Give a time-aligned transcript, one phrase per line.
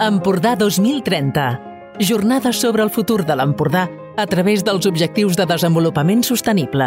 [0.00, 1.60] Empordà 2030.
[1.98, 6.86] Jornades sobre el futur de l'Empordà a través dels Objectius de Desenvolupament Sostenible.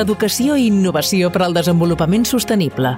[0.00, 2.94] Educació i innovació per al desenvolupament sostenible.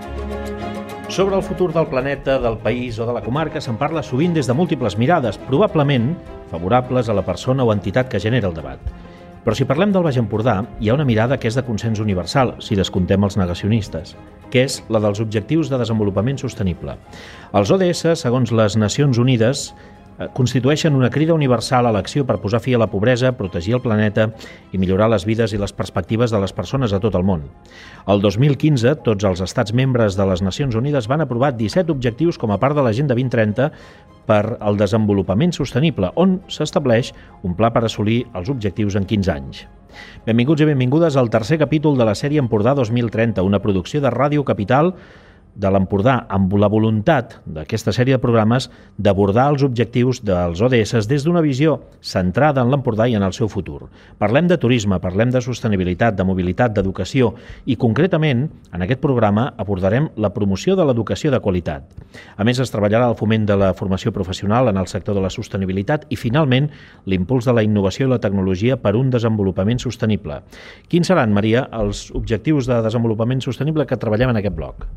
[1.11, 4.47] Sobre el futur del planeta, del país o de la comarca se'n parla sovint des
[4.47, 6.13] de múltiples mirades, probablement
[6.53, 8.79] favorables a la persona o entitat que genera el debat.
[9.47, 12.57] Però si parlem del Baix Empordà, hi ha una mirada que és de consens universal,
[12.59, 14.17] si descontem els negacionistes,
[14.51, 16.97] que és la dels Objectius de Desenvolupament Sostenible.
[17.55, 19.69] Els ODS, segons les Nacions Unides,
[20.35, 24.31] constitueixen una crida universal a l'acció per posar fi a la pobresa, protegir el planeta
[24.73, 27.45] i millorar les vides i les perspectives de les persones a tot el món.
[28.09, 32.53] El 2015, tots els estats membres de les Nacions Unides van aprovar 17 objectius com
[32.53, 33.71] a part de l'Agenda 2030
[34.27, 37.13] per al desenvolupament sostenible, on s'estableix
[37.47, 39.67] un pla per assolir els objectius en 15 anys.
[40.27, 44.45] Benvinguts i benvingudes al tercer capítol de la sèrie Empordà 2030, una producció de Ràdio
[44.45, 44.93] Capital
[45.57, 48.69] de l'Empordà amb la voluntat d'aquesta sèrie de programes
[49.01, 53.49] d'abordar els objectius dels ODS des d'una visió centrada en l'Empordà i en el seu
[53.49, 53.89] futur.
[54.21, 57.33] Parlem de turisme, parlem de sostenibilitat, de mobilitat, d'educació
[57.65, 61.89] i concretament en aquest programa abordarem la promoció de l'educació de qualitat.
[62.37, 65.33] A més es treballarà el foment de la formació professional en el sector de la
[65.33, 66.69] sostenibilitat i finalment
[67.07, 70.43] l'impuls de la innovació i la tecnologia per un desenvolupament sostenible.
[70.93, 74.89] Quins seran, Maria, els objectius de desenvolupament sostenible que treballem en aquest bloc?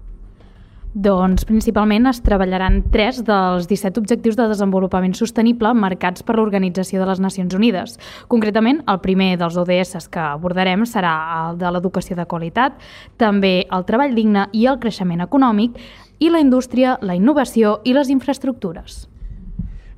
[0.90, 7.06] Doncs principalment es treballaran tres dels 17 objectius de desenvolupament sostenible marcats per l'Organització de
[7.12, 8.00] les Nacions Unides.
[8.28, 12.82] Concretament, el primer dels ODS que abordarem serà el de l'educació de qualitat,
[13.22, 15.78] també el treball digne i el creixement econòmic,
[16.18, 19.09] i la indústria, la innovació i les infraestructures.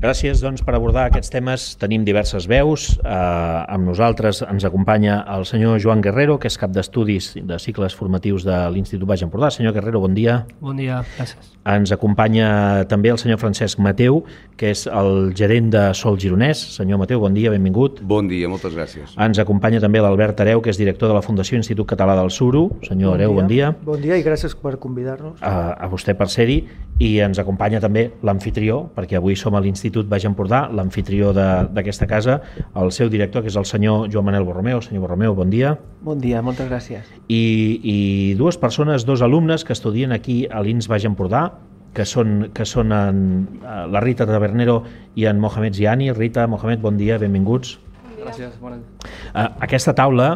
[0.02, 1.64] Gràcies doncs, per abordar aquests temes.
[1.78, 2.88] Tenim diverses veus.
[3.06, 7.94] Eh, amb nosaltres ens acompanya el senyor Joan Guerrero, que és cap d'estudis de cicles
[7.94, 9.52] formatius de l'Institut Baix Empordà.
[9.54, 10.40] Senyor Guerrero, bon dia.
[10.58, 11.52] Bon dia, gràcies.
[11.70, 14.24] Ens acompanya també el senyor Francesc Mateu,
[14.58, 16.58] que és el gerent de Sol Gironès.
[16.80, 18.02] Senyor Mateu, bon dia, benvingut.
[18.02, 19.14] Bon dia, moltes gràcies.
[19.22, 22.72] Ens acompanya també l'Albert Areu, que és director de la Fundació Institut Català del Suro.
[22.90, 23.70] Senyor bon Areu, bon dia.
[23.86, 25.38] Bon dia i gràcies per convidar-nos.
[25.46, 26.64] A, a vostè per ser-hi.
[27.02, 32.40] I ens acompanya també l'anfitrió, perquè avui som a l'Institut Baix Empordà, l'anfitrió d'aquesta casa,
[32.76, 34.82] el seu director, que és el senyor Joan Manel Borromeu.
[34.82, 35.76] Senyor Borromeu, bon dia.
[36.02, 37.12] Bon dia, moltes gràcies.
[37.28, 37.44] I,
[37.84, 37.98] i
[38.40, 41.50] dues persones, dos alumnes que estudien aquí a l'INS Baix Empordà,
[41.94, 43.22] que són, que són en,
[43.60, 44.82] eh, la Rita Tabernero
[45.20, 46.12] i en Mohamed Ziani.
[46.16, 47.78] Rita, Mohamed, bon dia, benvinguts.
[48.22, 49.06] Gràcies, bona nit.
[49.34, 50.28] Uh, aquesta taula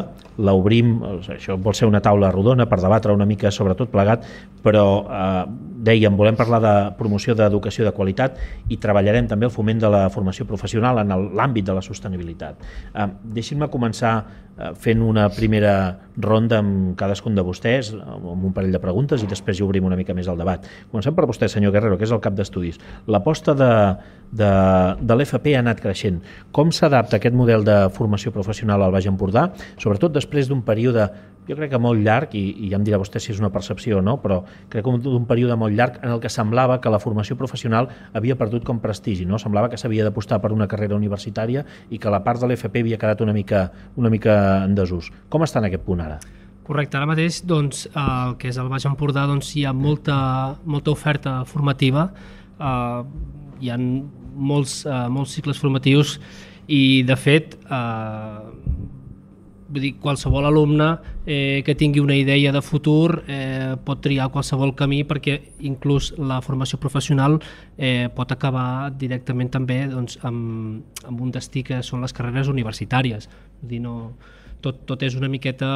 [0.42, 0.98] l'obrim,
[1.32, 4.26] això vol ser una taula rodona per debatre una mica sobre tot plegat,
[4.64, 5.44] però eh,
[5.86, 8.40] dèiem, volem parlar de promoció d'educació de qualitat
[8.72, 12.66] i treballarem també el foment de la formació professional en l'àmbit de la sostenibilitat.
[12.92, 15.74] Eh, Deixin-me començar eh, fent una primera
[16.16, 19.98] ronda amb cadascun de vostès, amb un parell de preguntes i després hi obrim una
[19.98, 20.66] mica més el debat.
[20.90, 22.80] Comencem per vostè, senyor Guerrero, que és el cap d'estudis.
[23.06, 23.70] L'aposta de,
[24.32, 24.50] de,
[25.00, 26.22] de l'FP ha anat creixent.
[26.56, 31.10] Com s'adapta aquest model de formació professional al Baix Empordà, sobretot després d'un període
[31.48, 34.00] jo crec que molt llarg, i, i ja em dirà vostè si és una percepció
[34.00, 34.40] o no, però
[34.72, 38.36] crec que d'un període molt llarg en el que semblava que la formació professional havia
[38.38, 39.38] perdut com prestigi, no?
[39.38, 42.98] semblava que s'havia d'apostar per una carrera universitària i que la part de l'FP havia
[42.98, 45.12] quedat una mica, una mica en desús.
[45.30, 46.18] Com està en aquest punt ara?
[46.66, 50.16] Correcte, ara mateix doncs, el que és el Baix Empordà doncs, hi ha molta,
[50.66, 52.08] molta oferta formativa,
[52.58, 53.02] eh,
[53.62, 56.16] hi ha molts, eh, molts cicles formatius
[56.66, 58.40] i de fet eh,
[59.68, 60.88] vull dir, qualsevol alumne
[61.26, 66.38] eh, que tingui una idea de futur eh, pot triar qualsevol camí perquè inclús la
[66.44, 67.38] formació professional
[67.76, 73.28] eh, pot acabar directament també doncs, amb, amb un destí que són les carreres universitàries.
[73.60, 73.96] Vull dir, no,
[74.62, 75.70] tot, tot és una miqueta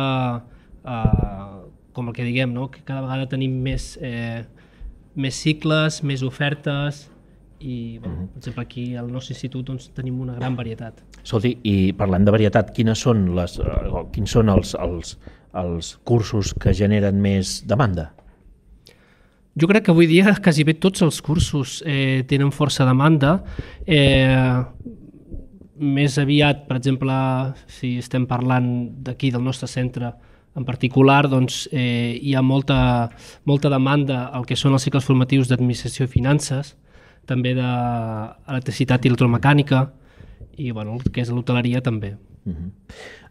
[0.87, 1.61] eh,
[1.93, 2.71] com el que diguem, no?
[2.71, 4.45] que cada vegada tenim més, eh,
[5.19, 7.09] més cicles, més ofertes,
[7.61, 8.29] i bueno, -huh.
[8.29, 11.03] per exemple aquí al nostre institut doncs, tenim una gran varietat.
[11.25, 15.17] Escolti, i parlant de varietat, quines són les, uh, quins són els, els,
[15.61, 18.11] els cursos que generen més demanda?
[19.61, 23.41] Jo crec que avui dia quasi bé tots els cursos eh, tenen força demanda.
[23.85, 24.63] Eh,
[25.81, 27.15] més aviat, per exemple,
[27.67, 28.69] si estem parlant
[29.05, 30.13] d'aquí del nostre centre
[30.57, 33.09] en particular, doncs, eh, hi ha molta,
[33.47, 36.75] molta demanda al que són els cicles formatius d'administració i finances,
[37.27, 39.85] també d'electricitat i electromecànica
[40.61, 42.17] i bueno, el que és l'hoteleria també.
[42.45, 42.71] Uh -huh.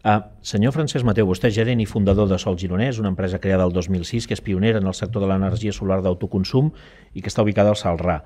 [0.05, 3.65] uh, senyor Francesc Mateu, vostè és gerent i fundador de Sol Gironès, una empresa creada
[3.65, 6.71] el 2006 que és pionera en el sector de l'energia solar d'autoconsum
[7.13, 8.23] i que està ubicada al Salrà.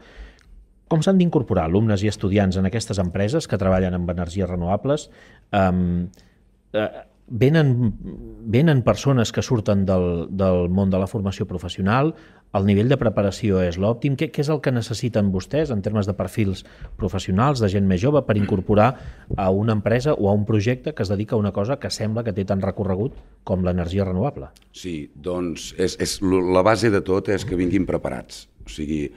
[0.88, 5.10] Com s'han d'incorporar alumnes i estudiants en aquestes empreses que treballen amb energies renovables?
[5.52, 6.10] Um,
[6.74, 6.88] uh,
[7.28, 7.94] venen,
[8.46, 12.16] venen persones que surten del, del món de la formació professional,
[12.54, 14.16] el nivell de preparació és l'òptim.
[14.20, 16.64] Què, què és el que necessiten vostès en termes de perfils
[17.00, 18.92] professionals, de gent més jove, per incorporar
[19.38, 22.24] a una empresa o a un projecte que es dedica a una cosa que sembla
[22.24, 24.52] que té tant recorregut com l'energia renovable?
[24.72, 28.46] Sí, doncs és, és, la base de tot és que vinguin preparats.
[28.64, 29.08] O sigui,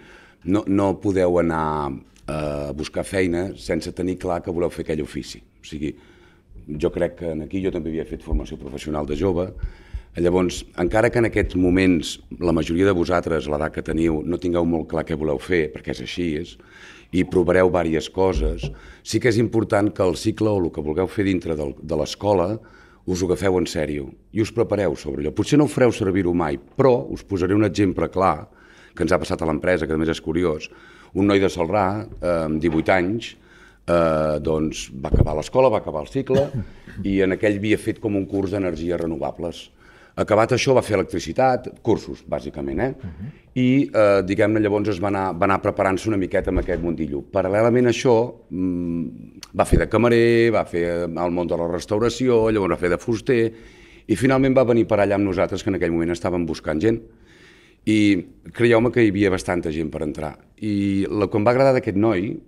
[0.49, 1.65] no, no podeu anar
[2.27, 5.39] a buscar feina sense tenir clar que voleu fer aquell ofici.
[5.61, 5.93] O sigui,
[6.67, 9.51] jo crec que aquí jo també havia fet formació professional de jove,
[10.25, 14.65] llavors, encara que en aquests moments la majoria de vosaltres, l'edat que teniu, no tingueu
[14.65, 16.55] molt clar què voleu fer, perquè és així, és,
[17.13, 18.65] i provareu diverses coses,
[19.05, 22.01] sí que és important que el cicle o el que vulgueu fer dintre del, de
[22.01, 22.57] l'escola
[23.07, 25.33] us ho agafeu en sèrio i us prepareu sobre allò.
[25.35, 28.49] Potser no ho fareu servir-ho mai, però us posaré un exemple clar
[28.97, 30.67] que ens ha passat a l'empresa, que a més és curiós.
[31.15, 33.37] Un noi de Salrà, eh, amb 18 anys,
[33.87, 36.49] eh, doncs va acabar l'escola, va acabar el cicle,
[37.05, 39.71] i en aquell havia fet com un curs d'energies renovables.
[40.17, 42.89] Acabat això va fer electricitat, cursos, bàsicament, eh?
[42.97, 43.33] Uh -huh.
[43.55, 47.23] I, eh, diguem-ne, llavors es va anar, va anar preparant-se una miqueta amb aquest mundillo.
[47.33, 49.11] Paral·lelament a això, mmm,
[49.55, 52.99] va fer de camarer, va fer el món de la restauració, llavors va fer de
[52.99, 53.53] fuster,
[54.07, 57.01] i finalment va venir per allà amb nosaltres, que en aquell moment estàvem buscant gent.
[57.85, 60.39] I creieu-me que hi havia bastanta gent per entrar.
[60.57, 62.41] I que em va agradar d'aquest noi,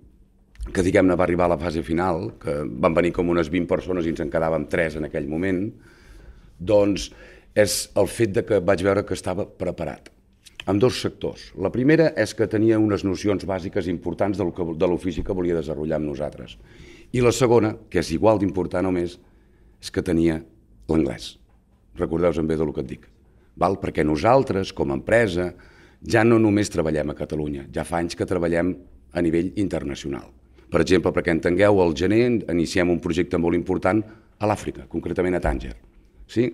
[0.73, 4.05] que diguem-ne va arribar a la fase final, que van venir com unes 20 persones
[4.05, 5.71] i ens en quedàvem 3 en aquell moment,
[6.59, 7.11] doncs
[7.55, 10.09] és el fet de que vaig veure que estava preparat
[10.69, 11.49] en dos sectors.
[11.57, 15.97] La primera és que tenia unes nocions bàsiques importants que, de l'ofici que volia desenvolupar
[15.97, 16.57] amb nosaltres.
[17.11, 19.17] I la segona, que és igual d'important o més,
[19.81, 20.37] és que tenia
[20.89, 21.37] l'anglès.
[21.97, 23.07] Recordeu-vos bé del que et dic.
[23.57, 23.79] Val?
[23.81, 25.49] Perquè nosaltres, com a empresa,
[26.05, 28.75] ja no només treballem a Catalunya, ja fa anys que treballem
[29.11, 30.29] a nivell internacional.
[30.69, 32.21] Per exemple, perquè entengueu, al gener
[32.53, 34.03] iniciem un projecte molt important
[34.39, 35.73] a l'Àfrica, concretament a Tànger.
[36.29, 36.45] Sí?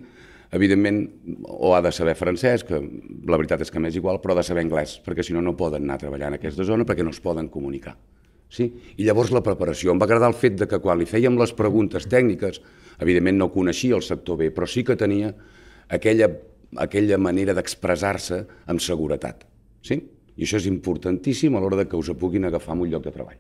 [0.52, 1.00] Evidentment,
[1.44, 4.46] o ha de saber francès, que la veritat és que m'és igual, però ha de
[4.48, 7.14] saber anglès, perquè si no, no poden anar a treballar en aquesta zona perquè no
[7.16, 7.96] es poden comunicar.
[8.50, 8.70] Sí?
[8.98, 9.92] I llavors la preparació.
[9.92, 12.62] Em va agradar el fet de que quan li fèiem les preguntes tècniques,
[13.02, 15.34] evidentment no coneixia el sector bé, però sí que tenia
[15.90, 16.30] aquella,
[16.86, 19.48] aquella manera d'expressar-se amb seguretat.
[19.86, 20.00] Sí?
[20.36, 23.14] I això és importantíssim a l'hora de que us puguin agafar en un lloc de
[23.16, 23.40] treball.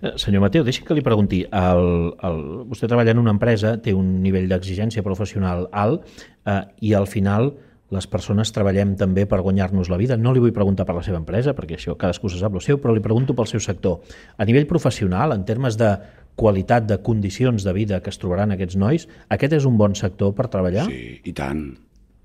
[0.00, 1.42] Eh, senyor Mateu, deixi que li pregunti.
[1.50, 1.86] El,
[2.24, 6.06] el, vostè treballa en una empresa, té un nivell d'exigència professional alt
[6.46, 7.52] eh, i al final
[7.94, 10.16] les persones treballem també per guanyar-nos la vida.
[10.18, 12.80] No li vull preguntar per la seva empresa, perquè això cadascú se sap el seu,
[12.82, 14.00] però li pregunto pel seu sector.
[14.36, 15.92] A nivell professional, en termes de
[16.36, 20.34] qualitat de condicions de vida que es trobaran aquests nois, aquest és un bon sector
[20.36, 20.88] per treballar?
[20.90, 21.62] Sí, i tant,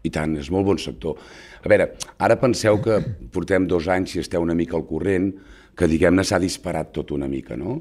[0.03, 1.21] i tant, és molt bon sector.
[1.61, 2.97] A veure, ara penseu que
[3.31, 5.29] portem dos anys, si esteu una mica al corrent,
[5.75, 7.79] que diguem-ne s'ha disparat tot una mica, no?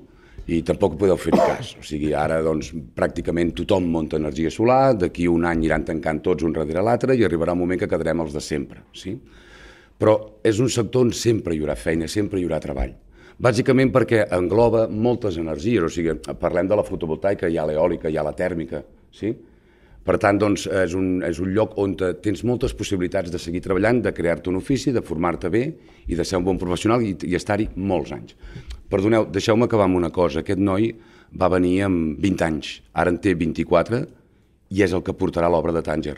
[0.50, 1.74] I tampoc podeu fer-hi cas.
[1.78, 6.46] O sigui, ara doncs, pràcticament tothom munta energia solar, d'aquí un any iran tancant tots
[6.46, 8.82] un darrere l'altre i arribarà un moment que quedarem els de sempre.
[8.96, 9.14] Sí?
[10.00, 10.16] Però
[10.46, 12.96] és un sector on sempre hi haurà feina, sempre hi haurà treball.
[13.40, 18.18] Bàsicament perquè engloba moltes energies, o sigui, parlem de la fotovoltaica, hi ha l'eòlica, hi
[18.20, 18.82] ha la tèrmica,
[19.12, 19.32] sí?
[20.06, 21.92] Per tant, doncs, és, un, és un lloc on
[22.24, 25.66] tens moltes possibilitats de seguir treballant, de crear-te un ofici, de formar-te bé
[26.08, 28.36] i de ser un bon professional i, i estar-hi molts anys.
[28.90, 30.40] Perdoneu, deixeu-me acabar amb una cosa.
[30.40, 30.88] Aquest noi
[31.36, 34.00] va venir amb 20 anys, ara en té 24
[34.70, 36.16] i és el que portarà l'obra de Tànger.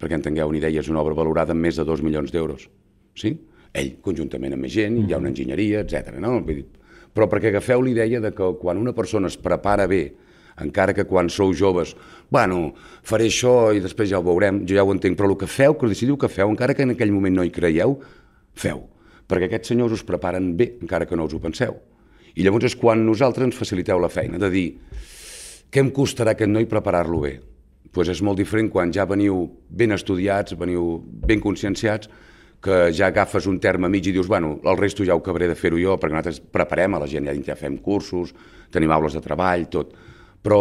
[0.00, 2.66] Perquè entengueu una idea, és una obra valorada en més de 2 milions d'euros.
[3.14, 3.34] Sí?
[3.72, 6.16] Ell, conjuntament amb més gent, hi ha una enginyeria, etc.
[6.18, 6.40] No?
[7.14, 10.02] Però perquè agafeu l'idea de que quan una persona es prepara bé
[10.58, 11.94] encara que quan sou joves,
[12.30, 12.72] bueno,
[13.06, 15.76] faré això i després ja ho veurem, jo ja ho entenc, però el que feu,
[15.78, 17.98] que decidiu que feu, encara que en aquell moment no hi creieu,
[18.54, 18.84] feu,
[19.28, 21.78] perquè aquests senyors us preparen bé, encara que no us ho penseu.
[22.34, 24.66] I llavors és quan nosaltres ens faciliteu la feina, de dir,
[25.70, 27.36] què em costarà aquest noi preparar-lo bé?
[27.90, 32.06] Doncs pues és molt diferent quan ja veniu ben estudiats, veniu ben conscienciats,
[32.62, 35.56] que ja agafes un terme mig i dius, bueno, el resto ja ho acabaré de
[35.56, 38.34] fer-ho jo, perquè nosaltres preparem a la gent, ja, ja fem cursos,
[38.70, 39.94] tenim aules de treball, tot.
[40.46, 40.60] Però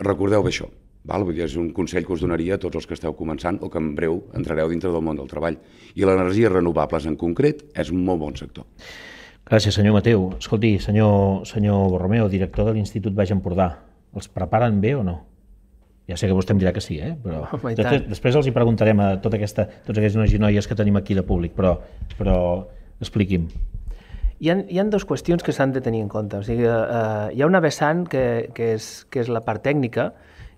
[0.00, 0.66] recordeu bé això,
[1.06, 1.24] val?
[1.26, 3.70] Vull dir, és un consell que us donaria a tots els que esteu començant o
[3.70, 5.60] que en breu entrareu dintre del món del treball.
[5.94, 8.66] I l'energia renovables en concret és un molt bon sector.
[9.50, 10.28] Gràcies, senyor Mateu.
[10.38, 13.72] Escolti, senyor, senyor Borromeo, director de l'Institut Baix Empordà,
[14.14, 15.16] els preparen bé o no?
[16.10, 17.12] Ja sé que vostè em dirà que sí, eh?
[17.22, 20.66] però Home, després, després els hi preguntarem a tota aquesta, tots aquests nois i noies
[20.66, 21.76] que tenim aquí de públic, però,
[22.18, 22.36] però
[22.98, 23.46] expliqui'm
[24.40, 26.40] hi ha, hi ha dues qüestions que s'han de tenir en compte.
[26.40, 28.24] O sigui, eh, hi ha una vessant que,
[28.56, 30.10] que, és, que és la part tècnica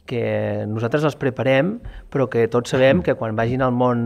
[0.07, 1.77] que nosaltres els preparem,
[2.11, 4.01] però que tots sabem que quan vagin al món,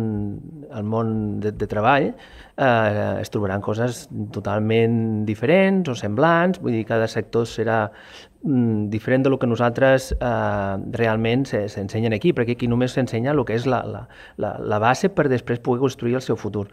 [0.69, 6.85] al món de, de treball eh, es trobaran coses totalment diferents o semblants, vull dir,
[6.89, 12.69] cada sector serà mm, diferent de lo que nosaltres eh, realment s'ensenyen aquí, perquè aquí
[12.69, 16.37] només s'ensenya el que és la, la, la base per després poder construir el seu
[16.37, 16.69] futur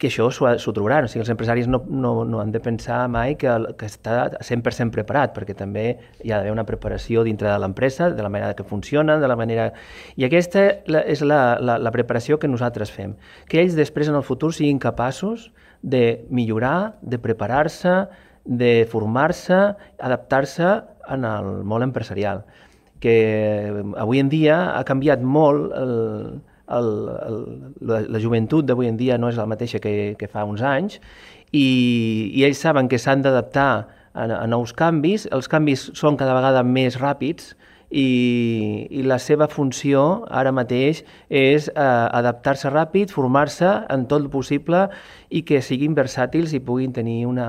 [0.00, 1.04] que això s'ho trobaran.
[1.04, 4.94] O sigui, els empresaris no, no, no han de pensar mai que, que està 100%
[4.94, 5.84] preparat, perquè també
[6.24, 9.36] hi ha d'haver una preparació dintre de l'empresa, de la manera que funciona, de la
[9.36, 9.68] manera...
[10.16, 10.64] I aquesta
[11.04, 13.14] és la, la, la preparació que nosaltres fem.
[13.52, 15.50] Que ells després en el futur siguin capaços
[15.82, 18.00] de millorar, de preparar-se,
[18.44, 19.60] de formar-se,
[20.00, 20.72] adaptar-se
[21.12, 22.46] en el món empresarial.
[23.04, 26.40] Que avui en dia ha canviat molt el,
[26.76, 26.90] el,
[27.26, 27.38] el,
[27.86, 31.00] la, la joventut d'avui en dia no és la mateixa que, que fa uns anys
[31.50, 33.70] i, i ells saben que s'han d'adaptar
[34.12, 37.54] a, a nous canvis, els canvis són cada vegada més ràpids
[37.90, 44.30] i, i la seva funció ara mateix és eh, adaptar-se ràpid, formar-se en tot el
[44.30, 44.86] possible
[45.28, 47.48] i que siguin versàtils i puguin tenir una...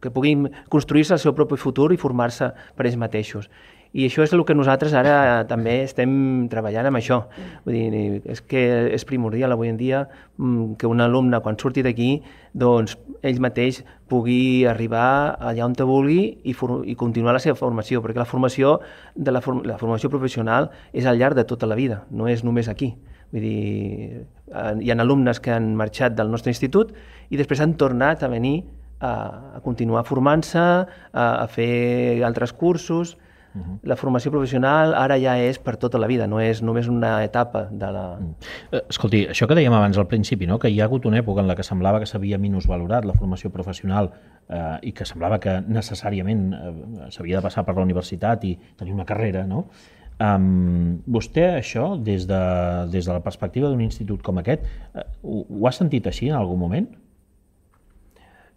[0.00, 3.50] que puguin construir-se el seu propi futur i formar-se per ells mateixos.
[3.92, 6.10] I això és el que nosaltres ara també estem
[6.50, 7.24] treballant amb això.
[7.64, 8.62] Vull dir, és que
[8.94, 10.04] és primordial avui en dia
[10.38, 12.10] mm, que un alumne, quan surti d'aquí,
[12.54, 12.94] doncs
[13.26, 13.80] ell mateix
[14.10, 18.78] pugui arribar allà on te vulgui i, i continuar la seva formació, perquè la formació,
[19.16, 22.44] de la, form la formació professional és al llarg de tota la vida, no és
[22.46, 22.92] només aquí.
[23.30, 26.94] Vull dir, hi ha alumnes que han marxat del nostre institut
[27.30, 28.60] i després han tornat a venir
[29.00, 29.10] a,
[29.58, 33.16] a continuar formant-se, a, a fer altres cursos,
[33.52, 33.78] Uh -huh.
[33.82, 37.68] La formació professional ara ja és per tota la vida, no és només una etapa
[37.70, 38.16] de la...
[38.20, 38.34] Mm.
[38.72, 40.58] Eh, escolti, això que dèiem abans al principi, no?
[40.58, 43.50] que hi ha hagut una època en la que semblava que s'havia minusvalorat la formació
[43.50, 44.10] professional
[44.48, 48.92] eh, i que semblava que necessàriament eh, s'havia de passar per la universitat i tenir
[48.92, 49.66] una carrera, no?
[50.20, 52.40] Um, vostè això, des de,
[52.92, 56.36] des de la perspectiva d'un institut com aquest, uh, ho, ho ha sentit així en
[56.36, 56.90] algun moment?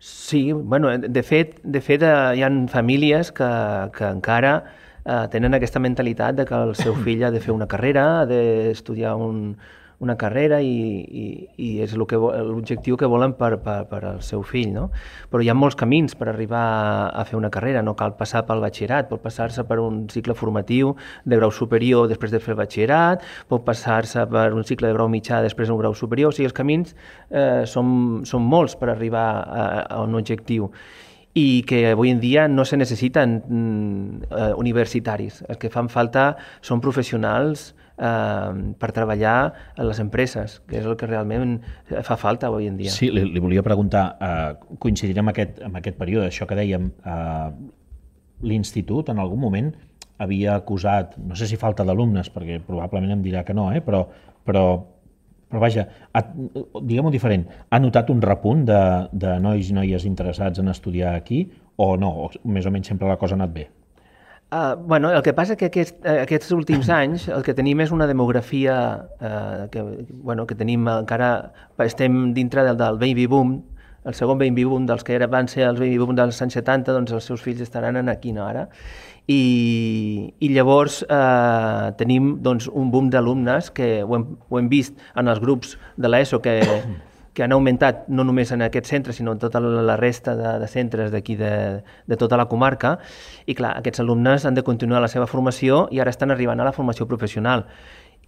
[0.03, 3.47] Sí, bueno, de fet, de fet hi ha famílies que,
[3.95, 4.65] que encara
[5.05, 8.27] eh, tenen aquesta mentalitat de que el seu fill ha de fer una carrera, ha
[8.29, 9.55] d'estudiar un,
[10.03, 11.25] una carrera i, i,
[11.57, 14.71] i és l'objectiu que volen per, per, per al seu fill.
[14.75, 14.87] No?
[15.31, 16.63] Però hi ha molts camins per arribar
[17.09, 20.93] a fer una carrera, no cal passar pel batxillerat, pot passar-se per un cicle formatiu
[21.25, 25.41] de grau superior després de fer batxillerat, pot passar-se per un cicle de grau mitjà
[25.45, 26.93] després d'un grau superior, o sigui, els camins
[27.29, 30.69] eh, són, són molts per arribar a, a un objectiu
[31.33, 35.41] i que avui en dia no se necessiten mm, eh, universitaris.
[35.49, 39.37] El que fan falta són professionals eh, per treballar
[39.73, 41.57] a les empreses, que és el que realment
[42.05, 42.93] fa falta avui en dia.
[42.93, 46.91] Sí, li, li volia preguntar, eh, coincidirem amb aquest, amb aquest període, això que dèiem,
[47.01, 47.49] eh,
[48.43, 49.73] l'institut en algun moment
[50.21, 54.05] havia acusat, no sé si falta d'alumnes, perquè probablement em dirà que no, eh, però,
[54.45, 54.67] però
[55.53, 55.85] però vaja,
[56.81, 58.81] diguem-ho diferent, ha notat un repunt de,
[59.13, 61.43] de nois i noies interessats en estudiar aquí
[61.77, 62.09] o no?
[62.25, 63.67] O més o menys sempre la cosa ha anat bé?
[64.53, 68.09] Uh, bueno, el que passa que aquest, aquests últims anys el que tenim és una
[68.09, 69.85] demografia uh, que,
[70.25, 71.29] bueno, que tenim encara,
[71.85, 73.55] estem dintre del, del baby boom,
[74.09, 76.97] el segon baby boom dels que era, van ser els baby boom dels anys 70,
[76.97, 78.67] doncs els seus fills estaran aquí no, ara
[79.27, 84.99] i, i llavors eh, tenim doncs, un boom d'alumnes que ho hem, ho hem vist
[85.15, 86.57] en els grups de l'ESO que,
[87.33, 90.67] que han augmentat no només en aquest centre, sinó en tota la resta de, de
[90.67, 92.97] centres d'aquí de, de tota la comarca.
[93.47, 96.67] I clar, aquests alumnes han de continuar la seva formació i ara estan arribant a
[96.67, 97.65] la formació professional.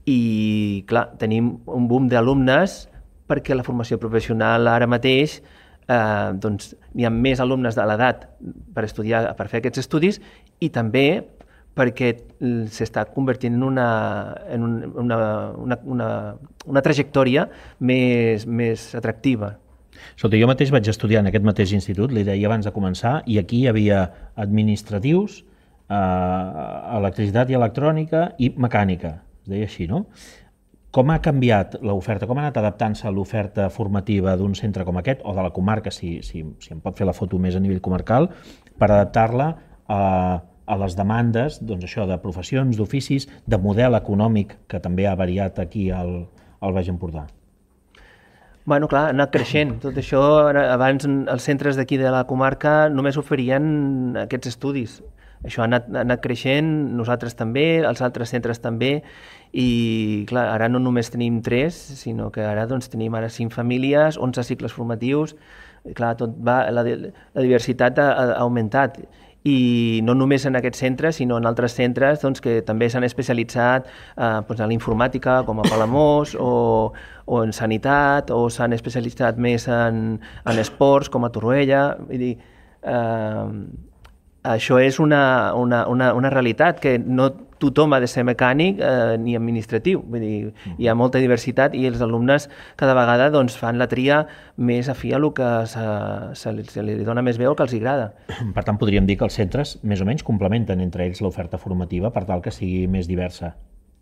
[0.06, 2.86] I clar, tenim un boom d'alumnes
[3.28, 5.42] perquè la formació professional ara mateix
[5.88, 8.28] eh, doncs, hi ha més alumnes de l'edat
[8.76, 10.22] per estudiar, per fer aquests estudis
[10.64, 11.08] i també
[11.76, 12.14] perquè
[12.72, 13.88] s'està convertint en una,
[14.48, 15.18] en un, una,
[15.60, 16.08] una, una,
[16.66, 17.50] una trajectòria
[17.84, 19.58] més, més atractiva.
[20.16, 23.40] Escolta, jo mateix vaig estudiar en aquest mateix institut, li deia abans de començar, i
[23.42, 24.06] aquí hi havia
[24.40, 25.42] administratius,
[25.90, 26.00] eh,
[26.96, 30.06] electricitat i electrònica i mecànica, es deia així, no?
[30.96, 32.24] Com ha canviat l'oferta?
[32.24, 36.22] Com ha anat adaptant-se l'oferta formativa d'un centre com aquest, o de la comarca, si,
[36.24, 38.30] si, si em pot fer la foto més a nivell comarcal,
[38.80, 39.50] per adaptar-la
[39.92, 40.00] a,
[40.40, 45.60] a les demandes doncs això de professions, d'oficis, de model econòmic que també ha variat
[45.60, 46.30] aquí al,
[46.64, 47.26] al Baix Empordà?
[48.66, 49.76] Bueno, clar, ha anat creixent.
[49.84, 50.24] Tot això,
[50.64, 54.96] abans els centres d'aquí de la comarca només oferien aquests estudis.
[55.46, 59.04] Això ha anat, ha anat creixent, nosaltres també, els altres centres també,
[59.56, 64.18] i clar, ara no només tenim tres, sinó que ara doncs, tenim ara cinc famílies,
[64.20, 65.36] 11 cicles formatius,
[65.96, 69.00] clar, tot va, la, la diversitat ha, ha augmentat
[69.46, 73.86] i no només en aquest centre, sinó en altres centres doncs, que també s'han especialitzat
[73.86, 76.92] eh, doncs, en l'informàtica, com a Palamós, o,
[77.30, 81.84] o en sanitat, o s'han especialitzat més en, en esports, com a Torroella.
[82.10, 82.32] Vull dir,
[82.82, 83.46] eh,
[84.56, 85.22] això és una,
[85.54, 87.30] una, una, una realitat, que no
[87.66, 90.02] tothom ha de ser mecànic eh, ni administratiu.
[90.06, 92.48] Vull dir, hi ha molta diversitat i els alumnes
[92.80, 94.24] cada vegada doncs, fan la tria
[94.58, 95.86] més afí a el que se,
[96.38, 98.12] se, li, se li dona més veu, que els agrada.
[98.56, 102.12] Per tant, podríem dir que els centres més o menys complementen entre ells l'oferta formativa
[102.14, 103.56] per tal que sigui més diversa.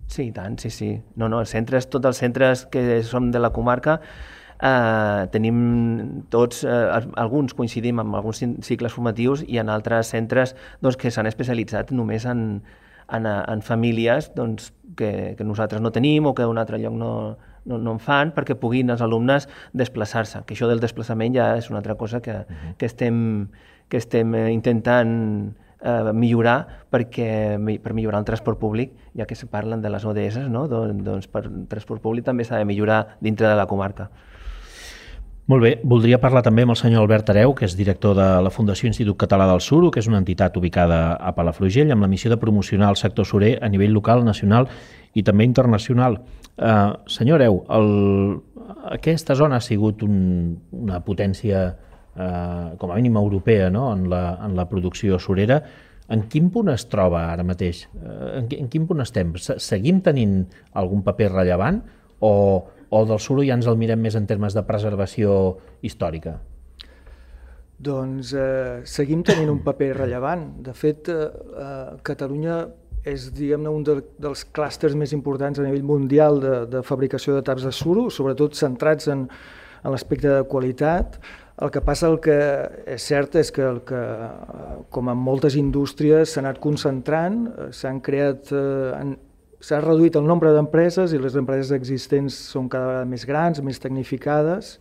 [0.08, 0.93] Sí, tant, sí, sí.
[1.15, 4.00] No, no, els centres, tots els centres que som de la comarca
[4.62, 10.98] eh, tenim tots, eh, alguns coincidim amb alguns cicles formatius i en altres centres doncs,
[11.00, 12.62] que s'han especialitzat només en,
[13.13, 17.13] en, en famílies doncs, que, que nosaltres no tenim o que d'un altre lloc no,
[17.65, 21.70] no, no en fan perquè puguin els alumnes desplaçar-se, que això del desplaçament ja és
[21.72, 22.75] una altra cosa que, uh -huh.
[22.77, 23.50] que, estem,
[23.89, 29.48] que estem eh, intentant eh, millorar perquè, per millorar el transport públic, ja que se
[29.48, 30.67] parlen de les ODS, no?
[30.67, 34.10] doncs, doncs per transport públic també s'ha de millorar dintre de la comarca.
[35.52, 38.52] Molt bé, voldria parlar també amb el senyor Albert Areu, que és director de la
[38.54, 42.32] Fundació Institut Català del Suro, que és una entitat ubicada a Palafrugell, amb la missió
[42.32, 44.70] de promocionar el sector surer a nivell local, nacional
[45.14, 46.22] i també internacional.
[46.56, 47.92] Uh, senyor Areu, el,
[48.96, 50.16] aquesta zona ha sigut un,
[50.80, 53.90] una potència uh, com a mínim europea no?
[53.98, 55.60] en, la, en la producció surera.
[56.08, 57.84] En quin punt es troba ara mateix?
[58.00, 59.36] Uh, en, en quin punt estem?
[59.36, 60.40] Seguim tenint
[60.72, 61.84] algun paper rellevant
[62.24, 62.32] o
[62.94, 66.38] o del suro ja ens el mirem més en termes de preservació històrica?
[67.84, 70.46] Doncs eh, seguim tenint un paper rellevant.
[70.64, 72.62] De fet, eh, eh, Catalunya
[73.10, 77.44] és diguem-ne un de, dels clústers més importants a nivell mundial de, de fabricació de
[77.44, 79.26] taps de suro, sobretot centrats en,
[79.84, 81.18] en l'aspecte de qualitat.
[81.62, 82.38] El que passa, el que
[82.96, 84.00] és cert és que, el que
[84.94, 89.04] com en moltes indústries s'ha anat concentrant, eh, s'han creat, eh,
[89.63, 93.79] s'ha reduït el nombre d'empreses i les empreses existents són cada vegada més grans, més
[93.79, 94.77] tecnificades,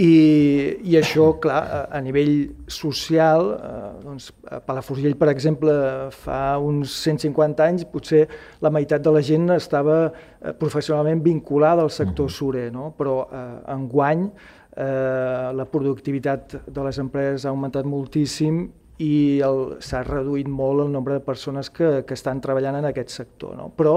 [0.00, 2.30] i, i això, clar, a, a nivell
[2.70, 5.74] social, eh, doncs, a Palafrugell, per exemple,
[6.14, 8.22] fa uns 150 anys, potser
[8.62, 12.92] la meitat de la gent estava eh, professionalment vinculada al sector surer, no?
[12.96, 13.44] però eh,
[13.74, 18.68] enguany eh, la productivitat de les empreses ha augmentat moltíssim
[19.00, 19.40] i
[19.80, 23.56] s'ha reduït molt el nombre de persones que, que estan treballant en aquest sector.
[23.56, 23.70] No?
[23.76, 23.94] Però,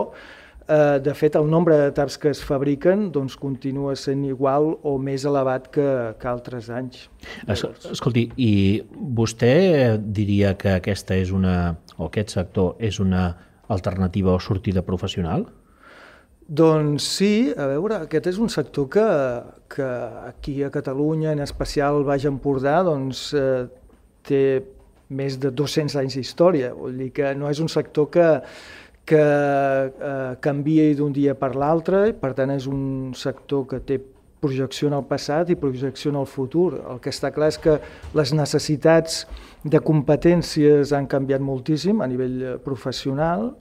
[0.68, 4.96] eh, de fet, el nombre de taps que es fabriquen doncs, continua sent igual o
[4.98, 5.88] més elevat que,
[6.20, 7.08] que altres anys.
[7.48, 8.54] Es, escolti, i
[8.94, 13.28] vostè diria que aquesta és una, o aquest sector és una
[13.74, 15.46] alternativa o sortida professional?
[16.44, 19.06] Doncs sí, a veure, aquest és un sector que,
[19.72, 19.88] que
[20.28, 23.64] aquí a Catalunya, en especial al Baix Empordà, doncs, eh,
[24.28, 24.44] té
[25.16, 28.30] més de 200 anys d'història, vol dir que no és un sector que,
[29.06, 34.00] que eh, canvia d'un dia per l'altre, per tant és un sector que té
[34.44, 36.76] projecció en el passat i projecció en el futur.
[36.92, 37.78] El que està clar és que
[38.18, 39.24] les necessitats
[39.64, 43.54] de competències han canviat moltíssim a nivell eh, professional.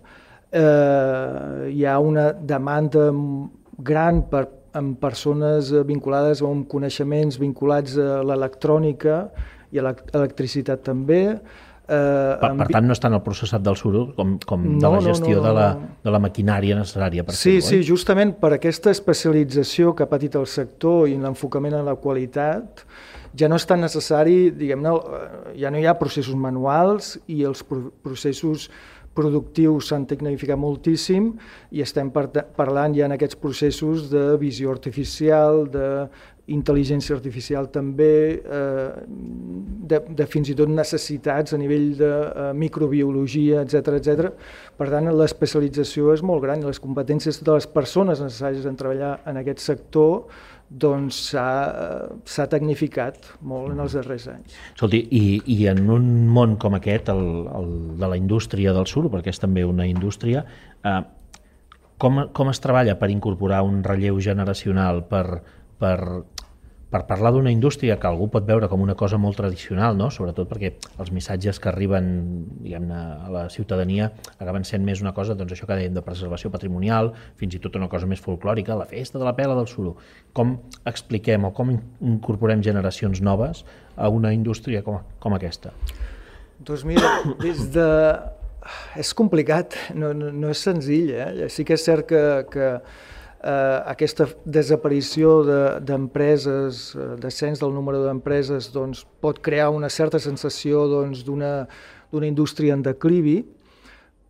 [0.51, 3.07] Eh, hi ha una demanda
[3.79, 4.47] gran per,
[4.79, 9.27] amb persones vinculades o amb coneixements vinculats a l'electrònica,
[9.73, 11.23] i electricitat també.
[11.83, 14.91] Eh, per, per tant, no està en el processat del suro com, com no, de
[14.95, 15.49] la gestió no, no, no.
[15.49, 20.11] De, la, de la maquinària necessària per Sí, sí, justament per aquesta especialització que ha
[20.11, 22.85] patit el sector i l'enfocament en la qualitat,
[23.35, 25.29] ja no és tan necessari, diguem-ne, eh,
[25.65, 28.71] ja no hi ha processos manuals i els processos
[29.13, 31.33] productius s'han tecnificat moltíssim
[31.75, 35.89] i estem parlant ja en aquests processos de visió artificial, de
[36.51, 38.89] intel·ligència artificial també, eh,
[39.93, 44.33] de, de fins i tot necessitats a nivell de eh, microbiologia, etc etc.
[44.79, 49.21] Per tant, l'especialització és molt gran i les competències de les persones necessàries en treballar
[49.31, 50.27] en aquest sector
[50.73, 54.55] doncs s'ha tecnificat molt en els darrers anys.
[54.73, 59.05] Escolti, i, i en un món com aquest, el, el de la indústria del sur,
[59.13, 60.47] perquè és també una indústria,
[60.83, 61.01] eh,
[62.03, 65.43] com, com es treballa per incorporar un relleu generacional, per,
[65.83, 65.99] per
[66.93, 70.11] per parlar d'una indústria que algú pot veure com una cosa molt tradicional, no?
[70.13, 72.11] sobretot perquè els missatges que arriben
[72.93, 77.15] a la ciutadania acaben sent més una cosa, doncs això que dèiem, de preservació patrimonial,
[77.41, 79.95] fins i tot una cosa més folclòrica, la festa de la pela del suro.
[80.37, 83.65] Com expliquem o com incorporem generacions noves
[83.97, 85.73] a una indústria com, com aquesta?
[86.61, 87.89] Doncs mira, des de...
[89.01, 91.09] És complicat, no, no, no és senzill.
[91.17, 91.49] Eh?
[91.51, 92.21] Sí que és cert que,
[92.53, 92.69] que
[93.43, 95.41] eh, aquesta desaparició
[95.83, 101.67] d'empreses, de, eh, descens del número d'empreses, doncs, pot crear una certa sensació doncs, d'una
[102.13, 103.43] doncs, indústria en declivi,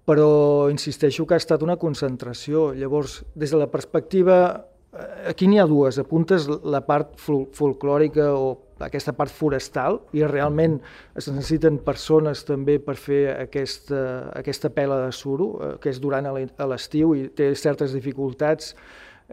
[0.04, 2.72] però insisteixo que ha estat una concentració.
[2.74, 5.96] Llavors, des de la perspectiva Eh, aquí n'hi ha dues.
[5.98, 8.50] Apuntes la part fol folclòrica o
[8.84, 10.74] aquesta part forestal i realment
[11.16, 14.02] es necessiten persones també per fer aquesta,
[14.36, 16.28] aquesta pela de suro, eh, que és durant
[16.68, 18.74] l'estiu i té certes dificultats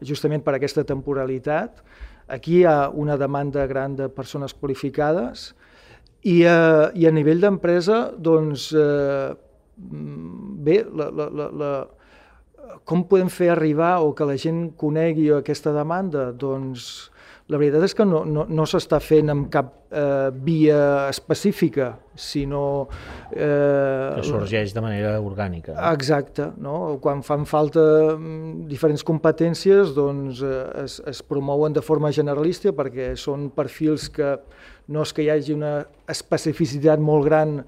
[0.06, 1.84] justament per aquesta temporalitat.
[2.30, 5.54] Aquí hi ha una demanda gran de persones qualificades
[6.22, 9.32] i, eh, i a nivell d'empresa, doncs, eh,
[9.80, 11.72] bé, la, la, la, la,
[12.86, 16.30] com podem fer arribar o que la gent conegui aquesta demanda?
[16.32, 17.10] Doncs
[17.50, 22.62] la veritat és que no, no, no s'està fent amb cap eh, via específica, sinó...
[23.34, 25.74] Eh, que sorgeix de manera orgànica.
[25.90, 26.52] Exacte.
[26.62, 27.00] No?
[27.02, 27.82] Quan fan falta
[28.14, 34.36] mm, diferents competències, doncs eh, es, es promouen de forma generalista perquè són perfils que
[34.94, 37.64] no és que hi hagi una especificitat molt gran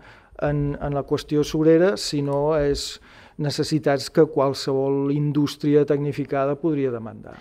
[0.46, 3.00] en, en la qüestió sobrera, sinó és
[3.42, 7.40] necessitats que qualsevol indústria tecnificada podria demandar.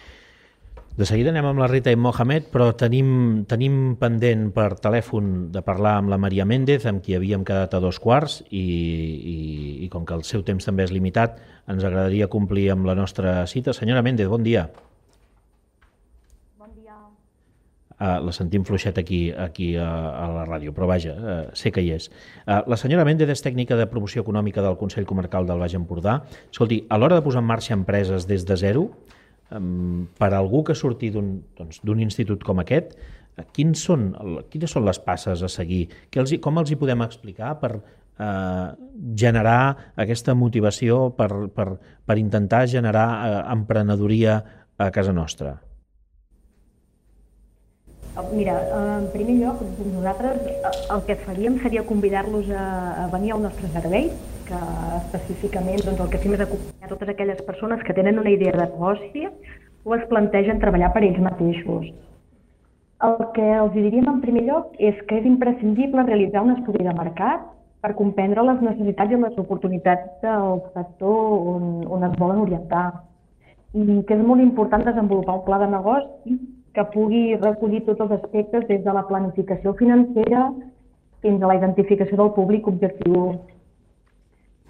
[1.01, 3.07] De seguida anem amb la Rita i Mohamed, però tenim,
[3.49, 7.79] tenim pendent per telèfon de parlar amb la Maria Méndez, amb qui havíem quedat a
[7.81, 9.37] dos quarts, i, i,
[9.87, 11.39] i com que el seu temps també és limitat,
[11.73, 13.73] ens agradaria complir amb la nostra cita.
[13.73, 14.67] Senyora Méndez, bon dia.
[18.01, 21.81] Uh, la sentim fluixet aquí, aquí a, a la ràdio, però vaja, uh, sé que
[21.81, 22.11] hi és.
[22.45, 26.19] Uh, la senyora Méndez és tècnica de promoció econòmica del Consell Comarcal del Baix Empordà.
[26.51, 28.85] Escolti, a l'hora de posar en marxa empreses des de zero,
[29.51, 34.11] per a algú que surti d'un doncs, institut com aquest, uh, quins són,
[34.51, 35.89] quines són les passes a seguir?
[36.11, 38.69] Que els, com els hi podem explicar per uh,
[39.17, 41.73] generar aquesta motivació, per, per,
[42.07, 44.39] per intentar generar uh, emprenedoria
[44.81, 45.59] a casa nostra?
[48.35, 48.57] Mira,
[48.99, 49.61] en primer lloc,
[49.95, 50.57] nosaltres eh,
[50.93, 52.67] el que faríem seria convidar-los a,
[53.05, 54.11] a venir al nostre servei,
[54.51, 54.61] que
[54.99, 58.67] específicament doncs, el que fem és acompanyar totes aquelles persones que tenen una idea de
[58.67, 59.27] negoci
[59.85, 61.91] o es plantegen treballar per ells mateixos.
[63.07, 66.95] El que els diríem en primer lloc és que és imprescindible realitzar un estudi de
[66.99, 67.47] mercat
[67.81, 71.21] per comprendre les necessitats i les oportunitats del sector
[71.55, 72.89] on, on es volen orientar.
[73.73, 76.37] I que és molt important desenvolupar un pla de negoci
[76.75, 80.51] que pugui recollir tots els aspectes des de la planificació financera
[81.25, 83.39] fins a la identificació del públic objectiu.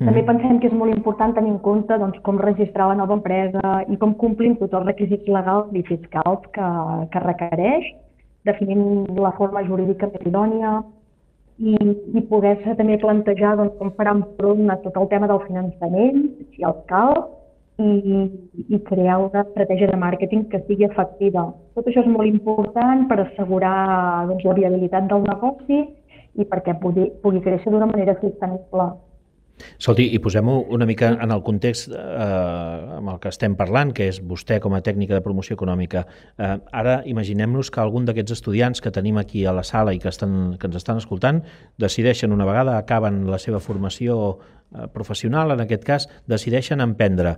[0.01, 0.09] Mm.
[0.09, 3.81] També pensem que és molt important tenir en compte doncs, com registrar la nova empresa
[3.93, 6.69] i com complim tots els requisits legals i fiscals que,
[7.13, 7.91] que requereix,
[8.49, 10.79] definint la forma jurídica més idònia
[11.61, 11.75] i,
[12.17, 16.65] i poder-se també plantejar doncs, com farà front a tot el tema del finançament, si
[16.65, 17.21] el cal,
[17.81, 18.25] i,
[18.69, 21.47] i crear una estratègia de màrqueting que sigui efectiva.
[21.77, 23.77] Tot això és molt important per assegurar
[24.33, 25.85] doncs, la viabilitat del negoci
[26.41, 28.91] i perquè pugui, pugui créixer d'una manera sostenible.
[29.79, 34.11] Escolti, i posem-ho una mica en el context eh, amb el que estem parlant, que
[34.11, 36.05] és vostè com a tècnica de promoció econòmica.
[36.37, 40.09] Eh, ara imaginem-nos que algun d'aquests estudiants que tenim aquí a la sala i que,
[40.09, 41.43] estan, que ens estan escoltant
[41.79, 44.39] decideixen una vegada, acaben la seva formació
[44.71, 47.35] Eh, professional, en aquest cas, decideixen emprendre.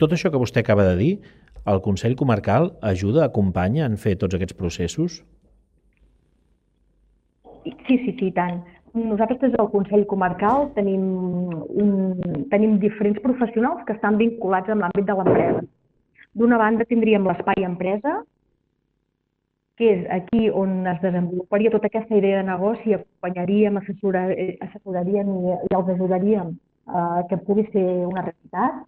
[0.00, 1.10] Tot això que vostè acaba de dir,
[1.68, 5.20] el Consell Comarcal ajuda, acompanya en fer tots aquests processos?
[7.64, 7.74] Sí,
[8.06, 8.62] sí, sí, tant.
[8.92, 11.02] Nosaltres des del Consell Comarcal tenim,
[11.82, 15.62] un, tenim diferents professionals que estan vinculats amb l'àmbit de l'empresa.
[16.34, 18.16] D'una banda tindríem l'espai empresa,
[19.78, 25.54] que és aquí on es desenvoluparia tota aquesta idea de negoci, acompanyaríem, eh, assessoraríem i,
[25.70, 28.82] i els ajudaríem eh, que pugui ser una realitat.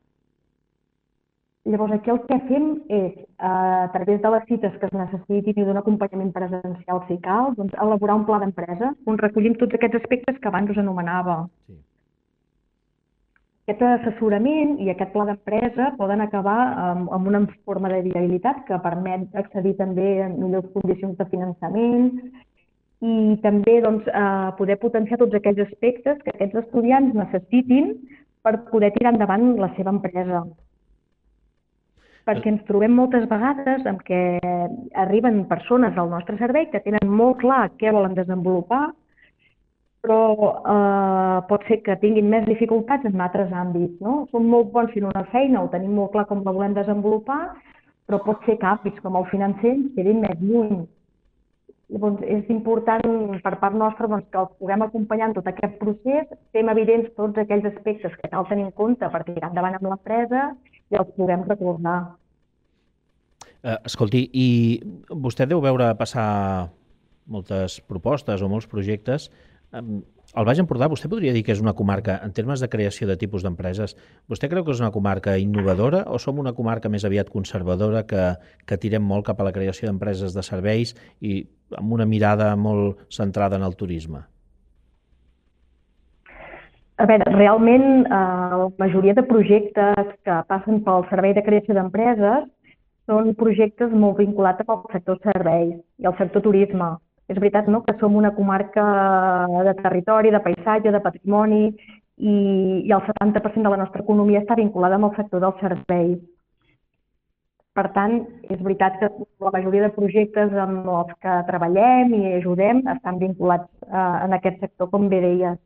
[1.65, 5.63] Llavors, aquí el que fem és, eh, a través de les cites que es necessitin
[5.63, 10.03] i d'un acompanyament presencial si cal, doncs, elaborar un pla d'empresa on recollim tots aquests
[10.03, 11.39] aspectes que abans us anomenava.
[11.69, 11.79] Sí
[13.63, 18.79] aquest assessorament i aquest pla d'empresa poden acabar amb, amb una forma de viabilitat que
[18.83, 22.11] permet accedir també a millors condicions de finançament
[23.03, 27.95] i també doncs, eh, poder potenciar tots aquells aspectes que aquests estudiants necessitin
[28.43, 30.43] per poder tirar endavant la seva empresa.
[32.29, 34.21] Perquè ens trobem moltes vegades amb què
[35.03, 38.93] arriben persones al nostre servei que tenen molt clar què volen desenvolupar,
[40.03, 40.21] però
[40.75, 43.99] eh, pot ser que tinguin més dificultats en altres àmbits.
[44.03, 44.25] No?
[44.31, 47.43] Som molt bons fent una feina, ho tenim molt clar com la volem desenvolupar,
[48.07, 50.83] però pot ser que àmbits com el financer quedin més lluny.
[51.93, 56.31] Llavors, és important per part nostra doncs, que els puguem acompanyar en tot aquest procés,
[56.57, 60.47] fem evidents tots aquells aspectes que cal tenir en compte per tirar endavant amb l'empresa
[60.93, 61.99] i els puguem recordar.
[63.63, 64.49] Uh, escolti, i
[65.09, 66.71] vostè deu veure passar
[67.31, 69.29] moltes propostes o molts projectes.
[69.73, 73.19] El Baix Empordà, vostè podria dir que és una comarca, en termes de creació de
[73.21, 73.95] tipus d'empreses,
[74.33, 78.27] vostè creu que és una comarca innovadora o som una comarca més aviat conservadora que,
[78.65, 81.43] que tirem molt cap a la creació d'empreses de serveis i
[81.77, 84.25] amb una mirada molt centrada en el turisme?
[87.03, 92.45] A veure, realment eh, la majoria de projectes que passen pel Servei de Creació d'Empreses
[93.11, 96.93] són projectes molt vinculats al sector serveis i al sector turisme.
[97.27, 97.81] És veritat no?
[97.83, 98.85] que som una comarca
[99.67, 102.37] de territori, de paisatge, de patrimoni i,
[102.87, 106.23] i el 70% de la nostra economia està vinculada amb el sector dels serveis.
[107.75, 109.11] Per tant, és veritat que
[109.43, 114.63] la majoria de projectes amb els que treballem i ajudem estan vinculats eh, en aquest
[114.69, 115.59] sector, com bé deies.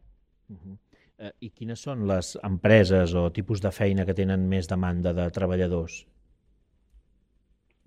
[0.48, 0.76] Uh -huh.
[1.16, 5.24] Eh, I quines són les empreses o tipus de feina que tenen més demanda de
[5.32, 6.02] treballadors?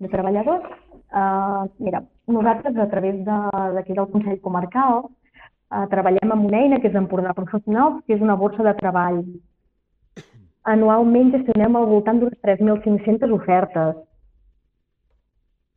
[0.02, 0.66] De treballadors?
[1.10, 6.80] Uh, mira, nosaltres a través d'aquí de, del Consell Comarcal uh, treballem amb una eina
[6.82, 9.22] que és Empordà Professionals, que és una borsa de treball.
[10.74, 14.06] Anualment gestionem al voltant d'unes 3.500 ofertes.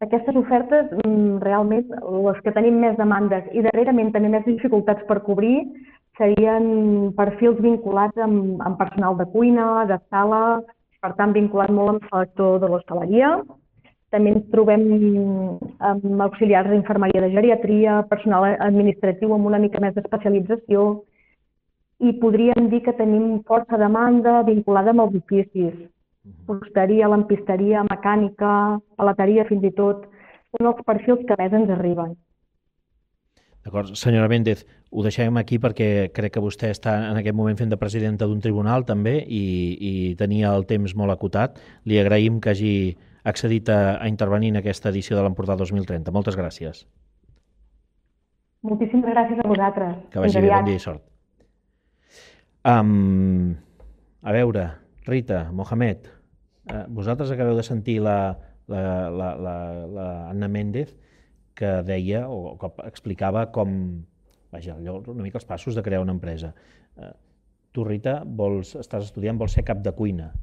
[0.04, 1.86] Aquestes ofertes, mm, realment,
[2.26, 5.68] les que tenim més demandes i darrerament també més dificultats per cobrir,
[6.18, 10.62] serien perfils vinculats amb, amb personal de cuina, de sala,
[11.02, 13.36] per tant vinculat molt amb el sector de l'hostaleria.
[14.14, 14.84] També ens trobem
[15.82, 20.86] amb auxiliars d'infermeria de geriatria, personal administratiu amb una mica més d'especialització
[22.04, 25.74] i podríem dir que tenim força demanda vinculada amb els oficis.
[26.48, 28.52] Fusteria, lampisteria, mecànica,
[29.00, 30.06] palateria fins i tot,
[30.54, 32.14] són els perfils que més ens arriben.
[33.64, 33.94] D'acord.
[33.96, 37.80] Senyora Méndez, ho deixem aquí perquè crec que vostè està en aquest moment fent de
[37.80, 39.44] presidenta d'un tribunal també i,
[39.80, 41.62] i tenia el temps molt acotat.
[41.88, 42.76] Li agraïm que hagi
[43.24, 46.12] accedit a, a intervenir en aquesta edició de l'Empordà 2030.
[46.12, 46.84] Moltes gràcies.
[48.68, 49.96] Moltíssimes gràcies a vosaltres.
[50.12, 51.04] Que vagi bé, bon dia i sort.
[52.64, 53.56] Um,
[54.24, 54.68] a veure,
[55.08, 56.08] Rita, Mohamed,
[56.72, 58.38] uh, vosaltres acabeu de sentir la,
[58.72, 59.56] la, la, la,
[59.88, 60.94] la Anna Méndez,
[61.64, 63.76] que deia o que explicava com,
[64.52, 66.54] vaja, allò, una mica els passos de crear una empresa.
[67.00, 67.14] Eh,
[67.74, 70.34] tu, Rita, vols, estàs estudiant, vols ser cap de cuina.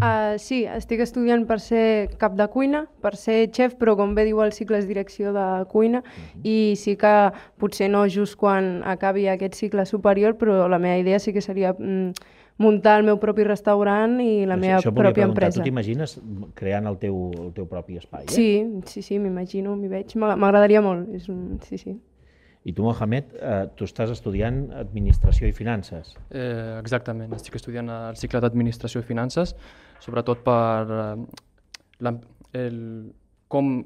[0.00, 4.26] Uh, sí, estic estudiant per ser cap de cuina, per ser xef, però com bé
[4.28, 6.40] diu el cicle és direcció de cuina uh -huh.
[6.44, 11.18] i sí que potser no just quan acabi aquest cicle superior, però la meva idea
[11.18, 12.12] sí que seria mm,
[12.60, 15.60] muntar el meu propi restaurant i la meva això pròpia empresa.
[15.60, 16.18] Tu t'imagines
[16.58, 18.28] creant el teu, el teu propi espai?
[18.28, 18.34] Eh?
[18.34, 18.50] Sí,
[18.90, 20.14] sí, sí, m'imagino, m'hi veig.
[20.20, 21.58] M'agradaria molt, és un...
[21.66, 21.96] sí, sí.
[22.68, 26.12] I tu, Mohamed, eh, tu estàs estudiant Administració i Finances.
[26.28, 29.54] Eh, exactament, estic estudiant el cicle d'Administració i Finances,
[30.04, 32.12] sobretot per eh,
[32.60, 32.76] el,
[33.48, 33.78] com,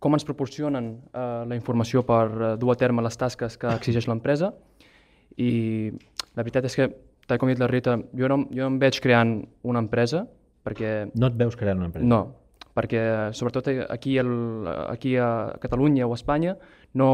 [0.00, 4.08] com ens proporcionen eh, la informació per eh, dur a terme les tasques que exigeix
[4.08, 4.54] l'empresa
[5.36, 6.88] i la veritat és que
[7.26, 10.24] tal com ha dit la Rita, jo no, jo no em veig creant una empresa
[10.64, 11.10] perquè...
[11.14, 12.06] No et veus creant una empresa?
[12.06, 12.20] No,
[12.76, 14.30] perquè sobretot aquí, el,
[14.88, 16.56] aquí a Catalunya o a Espanya
[16.94, 17.10] no,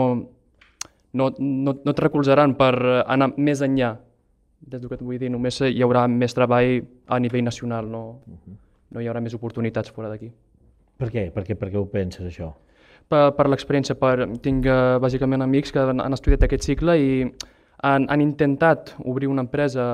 [1.12, 2.74] no, no, no et recolzaran per
[3.06, 3.96] anar més enllà
[4.60, 8.02] des del que et vull dir, només hi haurà més treball a nivell nacional, no,
[8.26, 8.56] uh -huh.
[8.90, 10.30] no hi haurà més oportunitats fora d'aquí.
[10.98, 11.30] Per què?
[11.32, 12.52] Per què, per què ho penses, això?
[13.08, 17.32] Per, per l'experiència, per, tinc uh, bàsicament amics que han, han estudiat aquest cicle i
[17.82, 19.84] han, han intentat obrir una empresa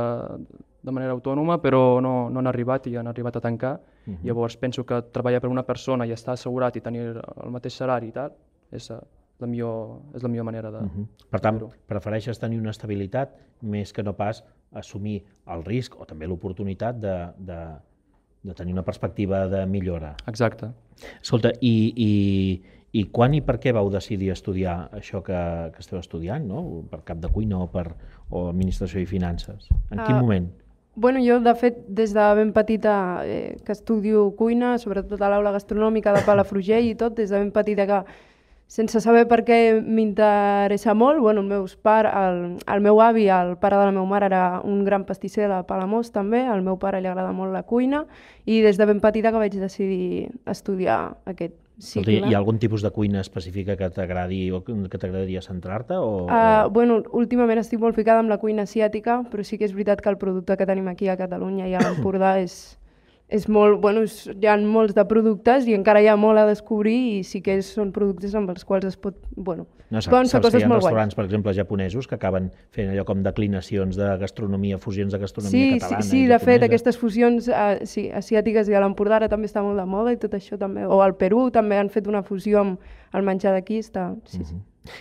[0.86, 3.80] de manera autònoma, però no, no han arribat i han arribat a tancar.
[4.06, 4.24] Uh -huh.
[4.24, 7.02] Llavors penso que treballar per una persona i estar assegurat i tenir
[7.44, 8.32] el mateix salari i tal
[8.70, 8.90] és
[9.38, 10.78] la millor, és la millor manera de...
[10.78, 11.06] Uh -huh.
[11.30, 16.26] Per tant, prefereixes tenir una estabilitat més que no pas assumir el risc o també
[16.26, 17.60] l'oportunitat de, de,
[18.42, 20.14] de tenir una perspectiva de millora.
[20.26, 20.70] Exacte.
[21.20, 22.62] Escolta, i, i
[22.96, 25.38] i quan i per què vau decidir estudiar això que,
[25.74, 26.62] que esteu estudiant, no?
[26.90, 27.90] per cap de cuina o per
[28.30, 29.68] o administració i finances?
[29.90, 30.46] En quin uh, moment?
[30.96, 32.94] Bueno, jo, de fet, des de ben petita
[33.28, 37.52] eh, que estudio cuina, sobretot a l'aula gastronòmica de Palafrugell i tot, des de ben
[37.52, 38.00] petita que
[38.66, 43.54] sense saber per què m'interessa molt, bueno, el, meus par, el, el meu avi, el
[43.60, 47.04] pare de la meva mare, era un gran pastisser de Palamós també, al meu pare
[47.04, 48.06] li agrada molt la cuina,
[48.48, 52.56] i des de ben petita que vaig decidir estudiar aquest Sí, Escolta, hi ha algun
[52.56, 55.98] tipus de cuina específica que t'agradi o que t'agradaria centrar-te?
[56.00, 56.70] O, uh.
[56.72, 60.08] Bueno, últimament estic molt ficada amb la cuina asiàtica, però sí que és veritat que
[60.08, 62.78] el producte que tenim aquí a Catalunya i a l'Empordà és
[63.28, 66.46] és molt, bueno, és, hi ha molts de productes i encara hi ha molt a
[66.46, 70.10] descobrir i sí que és, són productes amb els quals es pot, bueno, No, saps,
[70.10, 73.04] poden fer saps hi coses ha molt restaurants, per exemple, japonesos que acaben fent allò
[73.06, 76.98] com declinacions de gastronomia, fusions de gastronomia Sí, sí, catalana sí, i de fet, aquestes
[76.98, 80.34] fusions eh, sí, asiàtiques i a l'Empordà ara també està molt de moda i tot
[80.34, 84.08] això també, o al Perú també han fet una fusió amb el menjar d'aquí, està...
[84.26, 84.58] Sí, sí.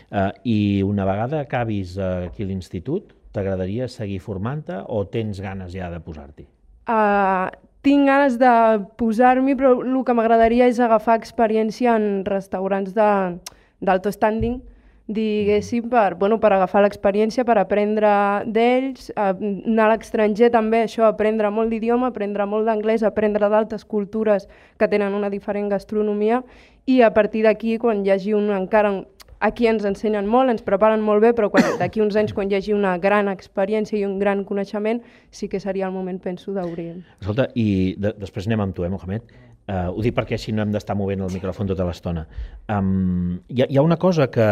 [0.09, 5.73] Uh, I una vegada acabis uh, aquí a l'institut, t'agradaria seguir formant-te o tens ganes
[5.73, 6.45] ja de posar-t'hi?
[6.85, 7.49] Uh,
[7.85, 8.51] tinc ganes de
[8.97, 13.37] posar-m'hi, però el que m'agradaria és agafar experiència en restaurants de-
[13.79, 14.61] d'alto standing,
[15.07, 18.09] diguéssim, per, bueno, per agafar l'experiència, per aprendre
[18.49, 24.47] d'ells, anar a l'estranger també, això, aprendre molt d'idioma, aprendre molt d'anglès, aprendre d'altres cultures
[24.79, 26.41] que tenen una diferent gastronomia
[26.87, 29.05] i a partir d'aquí, quan hi hagi un encara un,
[29.39, 32.73] aquí ens ensenyen molt, ens preparen molt bé, però d'aquí uns anys, quan hi hagi
[32.73, 37.03] una gran experiència i un gran coneixement, sí que seria el moment, penso, d'obrir.
[37.19, 39.21] Escolta, i de, després anem amb tu, eh, Mohamed?
[39.65, 42.27] Uh, ho dic perquè així no hem d'estar movent el micròfon tota l'estona.
[42.69, 44.45] Um, hi, ha, hi ha una cosa que,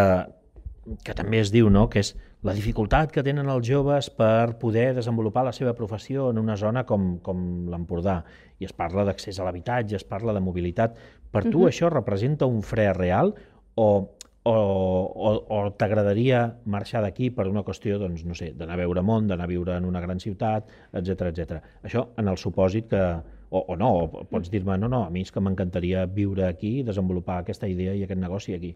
[1.05, 4.89] que també es diu, no?, que és la dificultat que tenen els joves per poder
[4.97, 8.17] desenvolupar la seva professió en una zona com, com l'Empordà.
[8.59, 10.97] I es parla d'accés a l'habitatge, es parla de mobilitat.
[11.31, 11.69] Per tu Mhm.
[11.69, 13.33] això representa un fre real
[13.75, 14.09] o,
[14.43, 19.03] o, o, o t'agradaria marxar d'aquí per una qüestió, doncs, no sé, d'anar a veure
[19.05, 21.61] món, d'anar a viure en una gran ciutat, etc etc.
[21.83, 23.03] Això en el supòsit que,
[23.49, 26.81] o, o no, o pots dir-me, no, no, a mi és que m'encantaria viure aquí,
[26.83, 28.73] desenvolupar aquesta idea i aquest negoci aquí.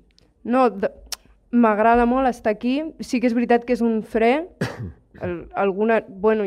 [0.48, 0.70] No,
[1.52, 2.80] m'agrada molt estar aquí.
[3.04, 4.48] Sí que és veritat que és un fre.
[5.26, 6.46] El, alguna, bueno,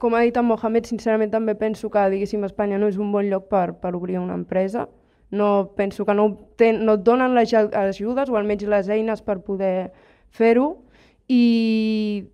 [0.00, 3.26] com ha dit en Mohamed, sincerament també penso que, diguéssim, Espanya no és un bon
[3.28, 4.86] lloc per, per obrir una empresa.
[5.30, 9.20] No, penso que no, ten, no et donen les aj- ajudes o almenys les eines
[9.22, 9.90] per poder
[10.32, 10.70] fer-ho
[11.28, 12.24] i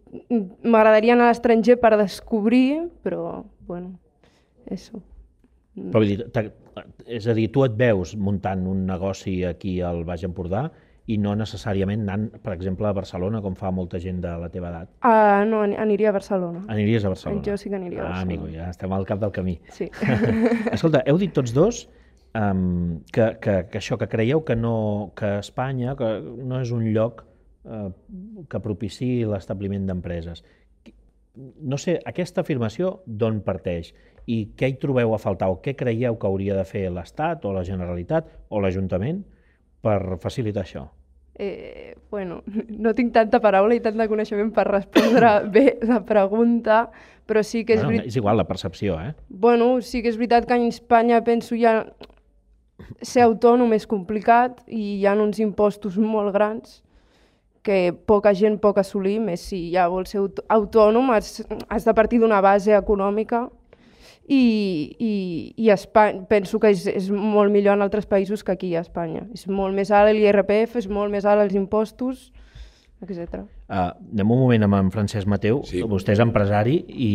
[0.63, 3.97] m'agradaria anar a l'estranger per descobrir, però, bueno,
[4.71, 5.01] això.
[5.75, 6.27] Però vull dir,
[7.11, 10.69] és a dir, tu et veus muntant un negoci aquí al Baix Empordà
[11.11, 14.71] i no necessàriament anant, per exemple, a Barcelona, com fa molta gent de la teva
[14.71, 14.89] edat.
[15.05, 16.63] Uh, no, ani- aniria a Barcelona.
[16.73, 17.43] Aniries a Barcelona?
[17.45, 18.23] Jo sí que aniria a Ah, Barcelona.
[18.23, 19.59] amigo, ja estem al cap del camí.
[19.75, 19.91] Sí.
[20.73, 21.89] Escolta, heu dit tots dos
[22.35, 26.91] um, que, que, que això, que creieu que, no, que Espanya que no és un
[26.95, 27.25] lloc
[27.65, 27.89] uh,
[28.51, 30.45] que propiciï l'establiment d'empreses.
[31.35, 33.93] No sé, aquesta afirmació d'on parteix
[34.31, 37.55] i què hi trobeu a faltar o què creieu que hauria de fer l'Estat o
[37.55, 39.25] la Generalitat o l'Ajuntament
[39.85, 40.87] per facilitar això?
[41.35, 42.43] Eh, bueno,
[42.85, 46.87] no tinc tanta paraula i tant de coneixement per respondre bé la pregunta,
[47.27, 48.13] però sí que és bueno, veritat...
[48.13, 49.15] és igual la percepció, eh?
[49.29, 51.81] Bueno, sí que és veritat que en Espanya penso ja
[53.03, 56.81] ser autònom és complicat i hi ha uns impostos molt grans
[57.65, 61.39] que poca gent pot assolir, més si ja vols ser aut- autònom, has,
[61.73, 63.47] has de partir d'una base econòmica
[64.29, 65.13] i, i,
[65.57, 69.25] i Espanya, penso que és, és molt millor en altres països que aquí a Espanya.
[69.37, 72.31] És molt més alt l'IRPF, és molt més alt els impostos,
[73.05, 73.45] etc.
[73.69, 75.63] Uh, anem un moment amb en Francesc Mateu.
[75.69, 75.83] Sí.
[75.89, 77.13] Vostè és empresari i...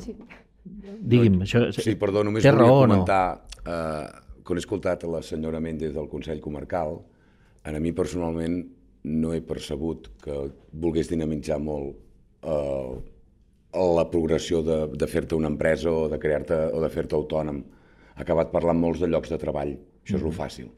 [0.00, 0.16] Sí.
[1.04, 1.66] Digui'm, això...
[1.76, 3.02] Sí, perdó, només volia raó o no?
[3.02, 6.98] comentar, eh, quan he escoltat a la senyora Méndez del Consell Comarcal,
[7.64, 8.60] a mi personalment
[9.04, 10.36] no he percebut que
[10.72, 11.96] volgués dinamitzar molt
[12.44, 12.94] eh,
[13.74, 17.62] la progressió de, de fer-te una empresa o de crear-te o de fer-te autònom.
[18.14, 20.26] Ha acabat parlant molts de llocs de treball, això és mm.
[20.28, 20.68] lo fàcil.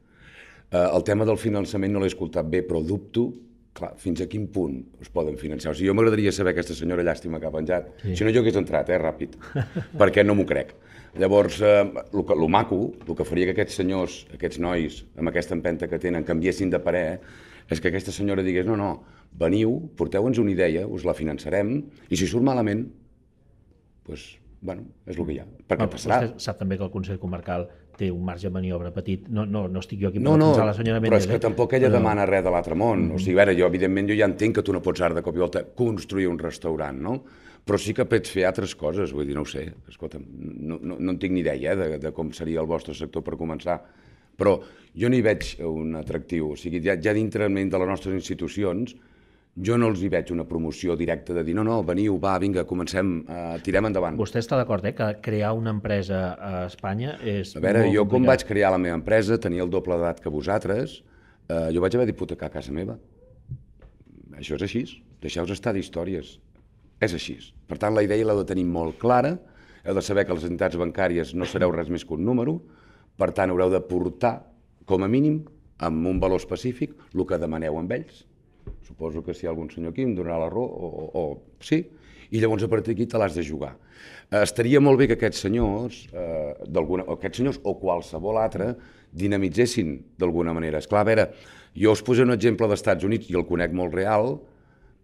[0.71, 3.29] Eh, el tema del finançament no l'he escoltat bé, però dubto
[3.77, 5.75] clar, fins a quin punt es poden financiar.
[5.75, 7.93] O sigui, jo m'agradaria saber aquesta senyora llàstima que ha penjat.
[8.03, 8.17] Sí.
[8.17, 9.37] Si no, jo hagués entrat, eh, ràpid,
[10.01, 10.75] perquè no m'ho crec.
[11.17, 11.81] Llavors, eh,
[12.13, 15.89] el, que, el maco, el que faria que aquests senyors, aquests nois, amb aquesta empenta
[15.89, 17.21] que tenen, canviessin de parer,
[17.71, 18.91] és que aquesta senyora digués, no, no,
[19.37, 21.79] veniu, porteu-nos una idea, us la finançarem,
[22.11, 22.85] i si surt malament,
[24.07, 25.47] doncs, bueno, és el que hi ha.
[25.69, 26.21] Perquè No, passarà.
[26.25, 27.67] Vostè sap també que el Consell Comarcal
[27.97, 29.27] té un marge de maniobra petit.
[29.33, 31.43] No, no, no estic jo aquí per No, no, la senyora però és que eh?
[31.43, 33.11] tampoc ella Però- demana res de l'altre món.
[33.15, 35.23] O sigui, a veure, jo, evidentment, jo ja entenc que tu no pots ara de
[35.25, 37.23] cop i volta construir un restaurant, no?
[37.67, 39.65] Però sí que pots fer altres coses, vull dir, no ho sé.
[39.91, 40.23] Escolta'm,
[40.71, 43.25] no, no, no en tinc ni idea eh, de, de com seria el vostre sector
[43.27, 43.81] per començar.
[44.39, 44.53] Però
[44.95, 46.53] jo no hi veig un atractiu.
[46.55, 48.95] O sigui, ja, ja dintre de les nostres institucions,
[49.57, 52.67] jo no els hi veig una promoció directa de dir no, no, veniu, va, vinga,
[52.69, 54.19] comencem, uh, tirem endavant.
[54.21, 58.29] Vostè està d'acord, eh, que crear una empresa a Espanya és A veure, jo com
[58.29, 61.01] vaig crear la meva empresa, tenia el doble d'edat que vosaltres,
[61.49, 62.99] eh, jo vaig haver d'hipotecar casa meva.
[64.37, 64.85] Això és així,
[65.25, 66.37] deixeu-vos estar d'històries.
[67.03, 67.37] És així.
[67.69, 69.35] Per tant, la idea l'heu de tenir molt clara,
[69.87, 72.59] heu de saber que les entitats bancàries no sereu res més que un número,
[73.17, 74.39] per tant, haureu de portar,
[74.87, 75.43] com a mínim,
[75.83, 78.25] amb un valor específic, el que demaneu amb ells.
[78.87, 81.63] Suposo que si hi ha algun senyor aquí em donarà la raó, o, o, o
[81.65, 81.83] sí,
[82.31, 83.75] i llavors a partir d'aquí te l'has de jugar.
[84.31, 86.55] Eh, estaria molt bé que aquests senyors, eh,
[87.15, 88.73] aquests senyors o qualsevol altre,
[89.17, 90.81] dinamitzessin d'alguna manera.
[90.83, 91.29] És clar, a veure,
[91.77, 94.35] jo us posé un exemple dels Estats Units i el conec molt real,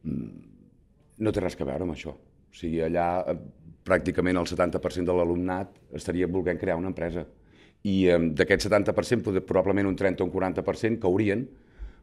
[0.05, 0.52] mm,
[1.23, 2.12] no té res a veure amb això.
[2.12, 3.37] O sigui, allà eh,
[3.87, 7.25] pràcticament el 70% de l'alumnat estaria volent crear una empresa.
[7.89, 11.47] I eh, d'aquest 70%, probablement un 30 o un 40% caurien,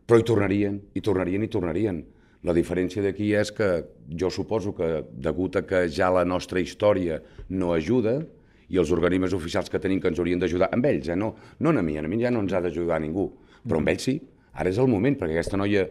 [0.08, 2.02] però hi tornarien, i tornarien, i tornarien.
[2.48, 3.70] La diferència d'aquí és que
[4.18, 7.20] jo suposo que, degut a que ja la nostra història
[7.52, 8.22] no ajuda,
[8.70, 11.18] i els organismes oficials que tenim que ens haurien d'ajudar, amb ells, eh?
[11.18, 13.26] no, no a mi, a mi ja no ens ha d'ajudar ningú,
[13.66, 14.20] però amb ells sí,
[14.54, 15.88] ara és el moment, perquè aquesta noia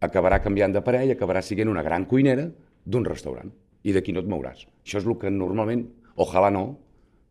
[0.00, 2.46] acabarà canviant de parell, acabarà sent una gran cuinera
[2.90, 3.50] d'un restaurant,
[3.86, 4.66] i d'aquí no et mouràs.
[4.84, 5.86] Això és el que normalment,
[6.20, 6.64] ojalà no,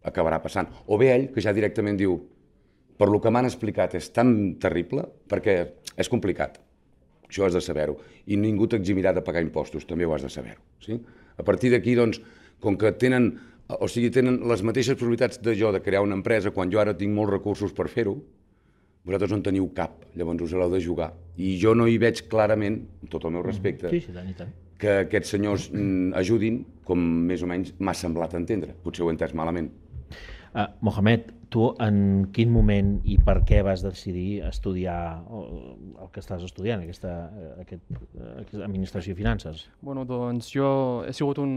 [0.07, 0.70] acabarà passant.
[0.88, 2.16] O bé ell, que ja directament diu,
[2.99, 5.60] per lo que m'han explicat és tan terrible, perquè
[5.99, 6.57] és complicat.
[7.30, 7.99] Això has de saber-ho.
[8.32, 10.64] I ningú t'eximirà de pagar impostos, també ho has de saber-ho.
[10.84, 10.97] Sí?
[11.38, 12.20] A partir d'aquí, doncs,
[12.60, 13.32] com que tenen
[13.70, 16.95] o sigui, tenen les mateixes possibilitats de jo de crear una empresa quan jo ara
[16.97, 18.16] tinc molts recursos per fer-ho,
[19.05, 21.12] vosaltres no en teniu cap, llavors us l'heu de jugar.
[21.38, 24.49] I jo no hi veig clarament, amb tot el meu respecte, sí, sí, tant, tant.
[24.80, 28.74] Que aquests senyors mm, ajudin com més o menys m'ha semblat entendre.
[28.84, 29.70] Potser ho he entès malament.
[30.50, 34.98] Uh, Mohamed, tu en quin moment i per què vas decidir estudiar
[35.30, 37.14] el que estàs estudiant, aquesta,
[37.62, 37.84] aquest,
[38.40, 39.68] aquesta administració i finances?
[39.86, 40.72] Bueno, doncs jo
[41.06, 41.54] he sigut un,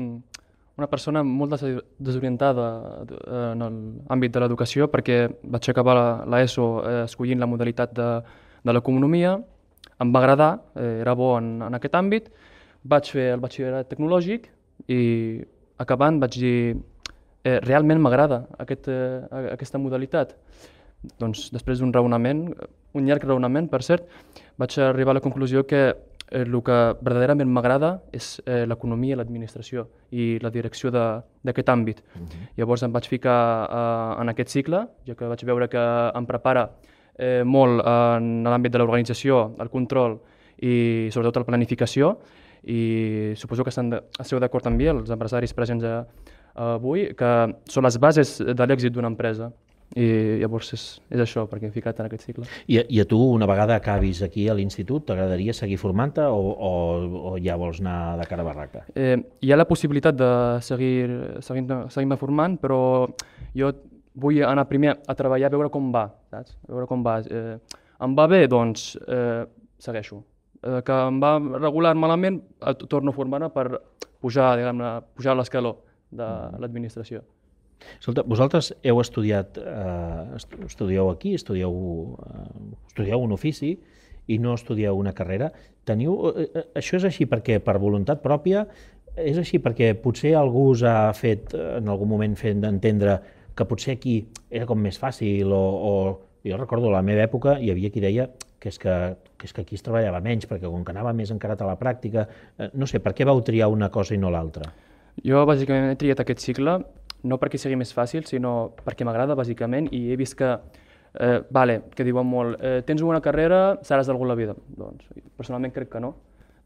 [0.81, 1.57] una persona molt
[2.01, 2.69] desorientada
[3.05, 3.65] eh, en
[4.09, 5.97] l'àmbit de l'educació perquè vaig acabar
[6.29, 8.09] l'ESO eh, escollint la modalitat de,
[8.65, 9.37] de l'economia,
[10.01, 12.33] em va agradar, eh, era bo en, en aquest àmbit,
[12.85, 14.49] vaig fer el batxillerat tecnològic
[14.91, 15.01] i
[15.83, 16.57] acabant vaig dir
[17.45, 20.37] eh, realment m'agrada aquest, eh, aquesta modalitat.
[21.19, 22.47] Doncs després d'un raonament,
[22.95, 24.07] un llarg raonament per cert,
[24.59, 29.89] vaig arribar a la conclusió que eh, el que verdaderament m'agrada és eh, l'economia, l'administració
[30.11, 32.03] i la direcció d'aquest àmbit.
[32.03, 32.27] Uh mhm.
[32.27, 32.49] -huh.
[32.57, 36.71] Llavors em vaig ficar eh, en aquest cicle, ja que vaig veure que em prepara
[37.19, 40.21] eh, molt en l'àmbit de l'organització, el control
[40.63, 42.19] i sobretot la planificació
[42.65, 45.99] i suposo que estan de, esteu d'acord amb mi, els empresaris presents a,
[46.77, 47.33] avui, que
[47.71, 49.51] són les bases de l'èxit d'una empresa
[49.93, 52.47] i llavors és, és això, perquè he ficat en aquest cicle.
[52.65, 56.73] I, I a tu, una vegada acabis aquí a l'institut, t'agradaria seguir formant-te o, o,
[57.33, 58.87] o ja vols anar de cara a barraca?
[58.97, 60.33] Eh, hi ha la possibilitat de
[60.65, 61.11] seguir,
[61.45, 62.81] seguir, seguir formant, però
[63.59, 63.73] jo
[64.23, 66.57] vull anar primer a treballar, a veure com va, saps?
[66.69, 67.19] A veure com va.
[67.29, 67.57] Eh,
[68.03, 69.45] em va bé, doncs eh,
[69.83, 70.23] segueixo.
[70.63, 72.41] Eh, que em va regular malament,
[72.89, 73.81] torno a formar-me per
[74.23, 75.77] pujar, diguem-ne, pujar l'escaló
[76.11, 76.61] de mm.
[76.63, 77.23] l'administració.
[77.99, 80.39] Escolta, vosaltres heu estudiat, eh,
[80.69, 81.75] estudieu aquí, estudieu,
[82.29, 82.47] eh,
[82.93, 83.75] estudieu un ofici
[84.31, 85.51] i no estudieu una carrera.
[85.85, 88.69] Teniu, eh, eh, això és així perquè per voluntat pròpia,
[89.19, 93.19] és així perquè potser algú us ha fet en algun moment fent entendre
[93.57, 95.93] que potser aquí era com més fàcil o, o
[96.47, 98.31] jo recordo la meva època hi havia qui deia
[98.63, 98.95] que és que,
[99.43, 101.77] que, és que aquí es treballava menys perquè com que anava més encarat a la
[101.81, 102.27] pràctica,
[102.57, 104.71] eh, no sé, per què vau triar una cosa i no l'altra?
[105.27, 106.79] Jo bàsicament he triat aquest cicle
[107.29, 110.51] no perquè sigui més fàcil, sinó perquè m'agrada bàsicament i he vist que,
[111.15, 114.57] eh, vale, que diuen molt, eh, tens una carrera, seràs d'algú la vida.
[114.77, 116.15] Doncs personalment crec que no,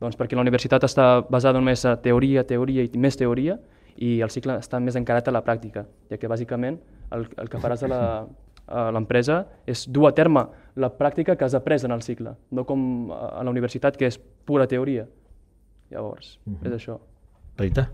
[0.00, 3.58] doncs perquè la universitat està basada només a teoria, teoria i més teoria
[3.96, 6.78] i el cicle està més encarat a la pràctica, ja que bàsicament
[7.12, 10.44] el, el que faràs a l'empresa és dur a terme
[10.76, 14.18] la pràctica que has après en el cicle, no com a la universitat que és
[14.18, 15.06] pura teoria.
[15.90, 16.66] Llavors, uh -huh.
[16.66, 16.98] és això.
[17.56, 17.90] Rita?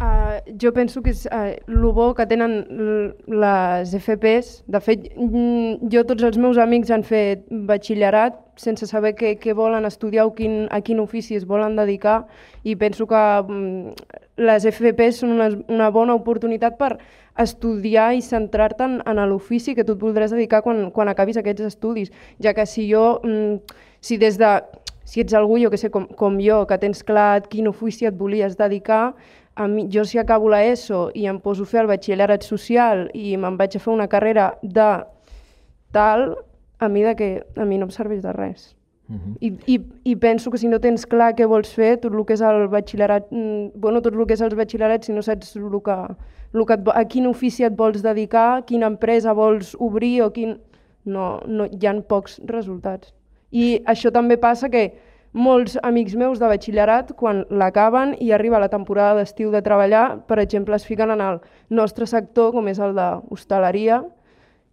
[0.00, 2.54] Uh, jo penso que és uh, el bo que tenen
[3.28, 4.62] les FPs.
[4.64, 9.52] De fet, mm, jo tots els meus amics han fet batxillerat sense saber què, què
[9.52, 12.22] volen estudiar o quin, a quin ofici es volen dedicar
[12.64, 13.92] i penso que um,
[14.40, 16.94] les FPs són una, una bona oportunitat per
[17.40, 21.74] estudiar i centrar-te en, en l'ofici que tu et voldràs dedicar quan, quan acabis aquests
[21.74, 22.08] estudis,
[22.40, 23.60] ja que si jo, um,
[24.00, 24.60] si des de
[25.10, 28.14] si ets algú, jo que sé, com, com jo, que tens clar quin ofici et
[28.16, 29.16] volies dedicar,
[29.68, 33.56] mi, jo si acabo l'ESO i em poso a fer el batxillerat social i me'n
[33.58, 34.90] vaig a fer una carrera de
[35.92, 36.36] tal,
[36.78, 38.76] a mi, de que, a mi no em serveix de res.
[39.10, 39.36] Uh -huh.
[39.40, 42.34] I, i, I penso que si no tens clar què vols fer, tot el que
[42.34, 45.82] és el batxillerat, mm, bueno, tot el que és els batxillerats, si no saps el
[45.82, 45.96] que,
[46.54, 50.60] el que et, a quin ofici et vols dedicar, quina empresa vols obrir o quin...
[51.04, 53.14] No, no, hi ha pocs resultats.
[53.50, 54.92] I això també passa que
[55.32, 60.40] molts amics meus de batxillerat, quan l'acaben i arriba la temporada d'estiu de treballar, per
[60.42, 64.02] exemple, es fiquen en el nostre sector, com és el d'hostaleria,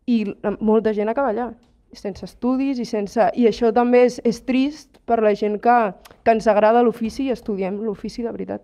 [0.08, 0.24] i
[0.60, 1.54] molta gent acaba allà.
[1.94, 3.30] sense estudis i sense...
[3.34, 5.78] I això també és, és trist per la gent que,
[6.24, 8.62] que ens agrada l'ofici i estudiem l'ofici de veritat.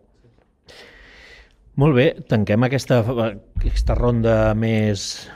[1.80, 5.30] Molt bé, tanquem aquesta, aquesta ronda més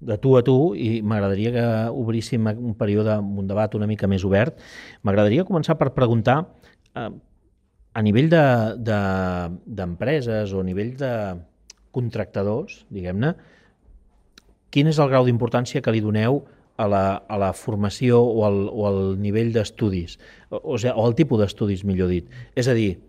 [0.00, 4.24] de tu a tu i m'agradaria que obríssim un període, un debat una mica més
[4.28, 4.58] obert.
[5.02, 6.44] M'agradaria començar per preguntar
[6.94, 7.10] eh,
[7.96, 11.12] a nivell d'empreses de, o a nivell de
[11.96, 13.32] contractadors, diguem-ne,
[14.68, 16.44] quin és el grau d'importància que li doneu
[16.76, 20.18] a la, a la formació o al, o al nivell d'estudis,
[20.50, 22.28] o, o, sigui, o al tipus d'estudis, millor dit.
[22.52, 23.00] És a dir,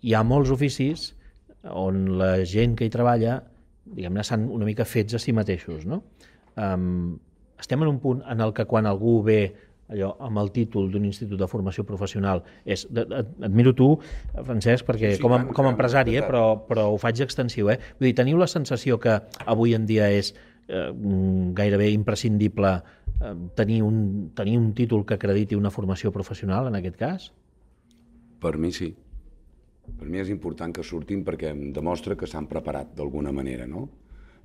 [0.00, 1.12] hi ha molts oficis
[1.62, 3.42] on la gent que hi treballa
[3.96, 5.84] diguem-ne, s'han una mica fets a si mateixos.
[5.88, 6.02] No?
[6.56, 7.18] Um,
[7.60, 9.42] estem en un punt en el que quan algú ve
[9.92, 13.90] allò amb el títol d'un institut de formació professional és, admiro tu,
[14.32, 17.68] Francesc, perquè sí, sí, com, a, com a empresari, eh, però, però ho faig extensiu,
[17.72, 17.78] eh?
[17.98, 20.88] Vull dir, teniu la sensació que avui en dia és eh,
[21.58, 27.00] gairebé imprescindible eh, tenir, un, tenir un títol que acrediti una formació professional, en aquest
[27.00, 27.30] cas?
[28.42, 28.94] Per mi sí.
[29.98, 33.88] Per mi és important que surtin perquè em demostra que s'han preparat d'alguna manera, no?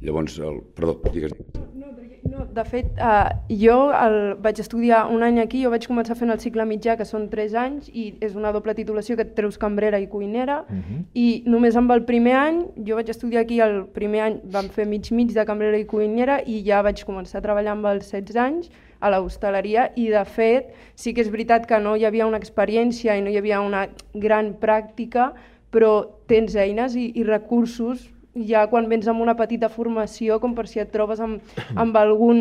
[0.02, 0.62] Llavors, el...
[0.78, 1.34] perdó, digues.
[1.74, 1.88] No,
[2.30, 6.34] no, de fet, uh, jo el, vaig estudiar un any aquí, jo vaig començar fent
[6.34, 9.58] el cicle mitjà, que són 3 anys, i és una doble titulació que et treus
[9.62, 10.84] cambrera i cuinera, uh mhm.
[10.84, 11.04] -huh.
[11.14, 14.86] i només amb el primer any, jo vaig estudiar aquí, el primer any vam fer
[14.86, 18.36] mig mig de cambrera i cuinera, i ja vaig començar a treballar amb els 16
[18.36, 18.70] anys,
[19.00, 23.18] a l'hostaleria i de fet sí que és veritat que no hi havia una experiència
[23.18, 25.32] i no hi havia una gran pràctica,
[25.72, 28.08] però tens eines i, i recursos
[28.46, 31.42] ja quan vens amb una petita formació, com per si et trobes amb,
[31.82, 32.40] amb algun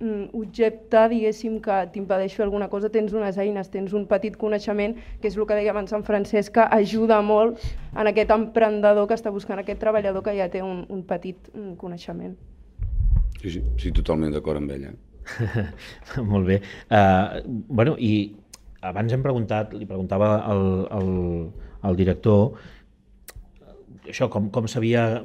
[0.00, 4.96] mm, objecte, diguéssim, que t'impedeix fer alguna cosa, tens unes eines, tens un petit coneixement,
[5.20, 7.62] que és el que deia abans en Francesc, que ajuda molt
[7.94, 11.74] en aquest emprenedor que està buscant aquest treballador que ja té un, un petit mm,
[11.80, 12.36] coneixement.
[13.40, 14.94] Sí, sí, sí totalment d'acord amb ella.
[16.30, 16.60] molt bé.
[16.90, 18.36] Uh, bueno, i
[18.86, 20.64] abans hem preguntat, li preguntava al,
[20.94, 21.12] al,
[21.86, 22.56] al director
[24.10, 25.22] això, com, com s'havia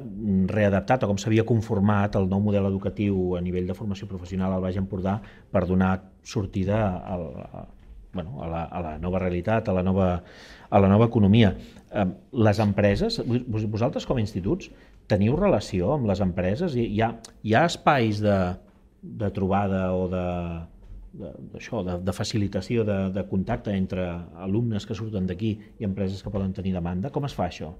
[0.50, 4.64] readaptat o com s'havia conformat el nou model educatiu a nivell de formació professional al
[4.64, 5.18] Baix Empordà
[5.52, 5.92] per donar
[6.26, 7.66] sortida a, a,
[8.12, 10.08] bueno, a, la, a la nova realitat, a la nova,
[10.68, 11.54] a la nova economia.
[12.32, 14.70] Les empreses, vosaltres com a instituts,
[15.10, 16.76] teniu relació amb les empreses?
[16.78, 18.36] Hi ha, hi ha espais de,
[19.02, 20.26] de trobada o de,
[21.52, 24.06] d'això, de, de facilitació de, de contacte entre
[24.40, 27.10] alumnes que surten d'aquí i empreses que poden tenir demanda?
[27.10, 27.74] Com es fa això?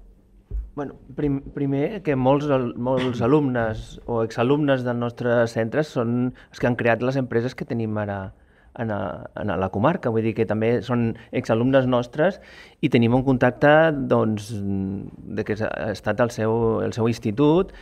[0.75, 2.47] Bueno, prim, primer, que molts,
[2.77, 7.67] molts alumnes o exalumnes dels nostres centres són els que han creat les empreses que
[7.69, 8.33] tenim ara
[8.73, 10.09] en, a, en a la comarca.
[10.09, 12.39] Vull dir que també són exalumnes nostres
[12.81, 16.55] i tenim un contacte doncs, de que ha estat el seu,
[16.85, 17.73] el seu institut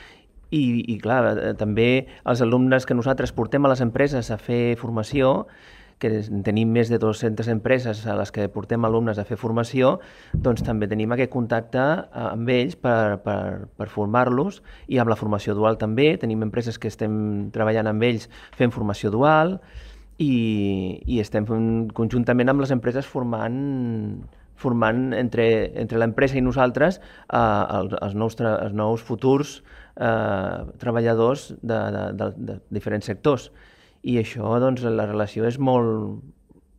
[0.51, 5.47] i, i clar, també els alumnes que nosaltres portem a les empreses a fer formació
[6.01, 6.09] que
[6.43, 9.99] tenim més de 200 empreses a les que portem alumnes a fer formació,
[10.33, 15.19] doncs també tenim aquest contacte eh, amb ells per, per, per formar-los i amb la
[15.19, 16.15] formació dual també.
[16.21, 17.13] Tenim empreses que estem
[17.53, 18.27] treballant amb ells
[18.57, 19.59] fent formació dual
[20.17, 20.33] i,
[21.05, 21.45] i estem
[21.93, 23.61] conjuntament amb les empreses formant
[24.61, 25.45] formant entre,
[25.81, 29.57] entre l'empresa i nosaltres eh, els, els, nous, els nous futurs
[29.95, 33.49] eh, treballadors de, de, de, de diferents sectors.
[34.01, 36.21] I això, doncs, la relació és molt,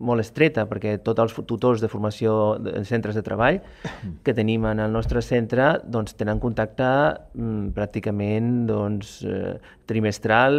[0.02, 3.60] molt estreta, perquè tots els tutors de formació en centres de treball
[4.26, 6.88] que tenim en el nostre centre doncs, tenen contacte
[7.34, 9.56] mm, pràcticament doncs, eh,
[9.86, 10.58] trimestral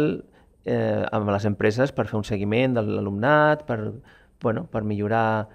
[0.64, 3.78] eh, amb les empreses per fer un seguiment de l'alumnat, per,
[4.42, 5.46] bueno, per millorar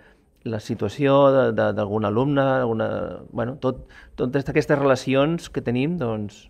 [0.43, 2.87] la situació d'algun alumne, alguna,
[3.31, 3.83] bueno, tot,
[4.15, 6.47] totes aquestes relacions que tenim doncs,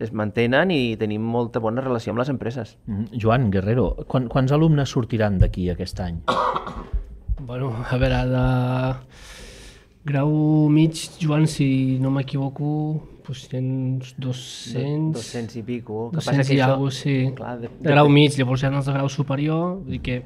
[0.00, 2.76] es mantenen i tenim molta bona relació amb les empreses.
[2.86, 3.20] Mm -hmm.
[3.22, 6.20] Joan Guerrero, quan, quants alumnes sortiran d'aquí aquest any?
[7.40, 8.94] Bueno, a veure, de
[10.04, 15.12] grau mig, Joan, si no m'equivoco, doncs tens 200...
[15.14, 16.10] 200 i pico.
[16.10, 16.90] Que 200 passa que i això...
[16.90, 17.32] sí.
[17.34, 20.22] Clar, de, de grau mig, llavors hi ha els de grau superior, vull dir que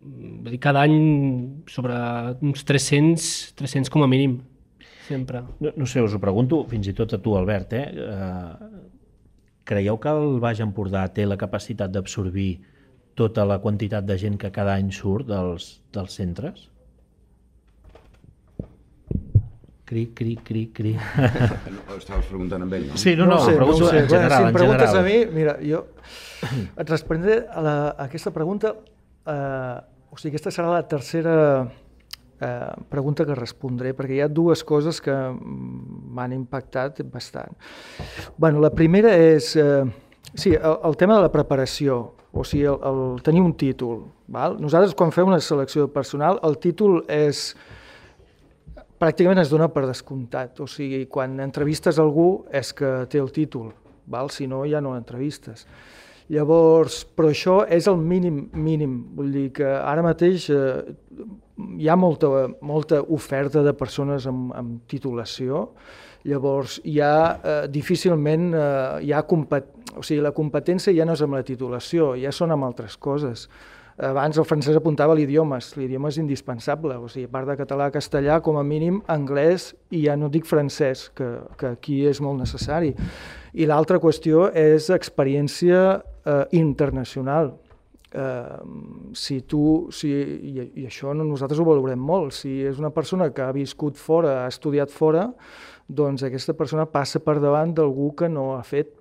[0.00, 0.96] vull dir, cada any
[1.68, 1.96] sobre
[2.40, 4.40] uns 300, 300 com a mínim
[5.10, 5.42] sempre.
[5.58, 7.86] No, no sé, us ho pregunto fins i tot a tu, Albert, eh?
[7.90, 8.86] eh
[9.70, 12.50] creieu que el Baix Empordà té la capacitat d'absorbir
[13.18, 16.64] tota la quantitat de gent que cada any surt dels, dels centres?
[19.90, 20.94] Cri, cri, cri, cri.
[21.76, 22.98] No, estaves preguntant amb ell, no?
[22.98, 24.02] Sí, no, no, no, sé, no sé.
[24.02, 24.36] en general.
[24.36, 25.84] si em preguntes a mi, mira, jo
[26.80, 28.74] et respondré a, la, a aquesta pregunta,
[29.26, 29.78] eh,
[30.10, 31.34] o sigui, aquesta serà la tercera
[32.40, 37.54] eh, pregunta que respondré, perquè hi ha dues coses que m'han impactat bastant.
[38.36, 39.84] Bueno, la primera és, eh,
[40.34, 42.16] sí, el, el tema de la preparació.
[42.32, 44.04] o sigui, el, el tenir un títol.
[44.30, 44.54] Val?
[44.62, 47.56] Nosaltres, quan fem una selecció de personal, el títol és
[49.00, 50.60] pràcticament es dona per descomptat.
[50.62, 53.72] O sigui, quan entrevistes algú és que té el títol,
[54.06, 54.30] val?
[54.30, 55.66] si no ja no entrevistes.
[56.30, 60.84] Llavors, però això és el mínim mínim, vull dir que ara mateix eh,
[61.80, 62.28] hi ha molta,
[62.62, 65.66] molta oferta de persones amb, amb titulació,
[66.28, 69.74] llavors ha eh, difícilment eh, hi ha compet...
[69.96, 73.48] o sigui, la competència ja no és amb la titulació, ja són amb altres coses.
[74.00, 78.38] Abans el francès apuntava l'idioma, l'idioma és indispensable, o sigui, a part de català, castellà,
[78.40, 81.26] com a mínim anglès i ja no dic francès, que,
[81.58, 82.94] que aquí és molt necessari.
[83.52, 87.54] I l'altra qüestió és experiència eh, internacional.
[88.10, 88.60] Eh,
[89.14, 93.44] si tu, si, i, i això nosaltres ho valorem molt, si és una persona que
[93.44, 95.28] ha viscut fora, ha estudiat fora,
[95.86, 98.96] doncs aquesta persona passa per davant d'algú que no ha fet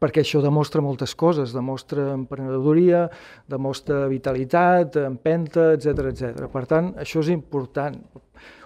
[0.00, 3.04] perquè això demostra moltes coses, demostra emprenedoria,
[3.50, 6.46] demostra vitalitat, empenta, etc etc.
[6.52, 7.98] Per tant, això és important.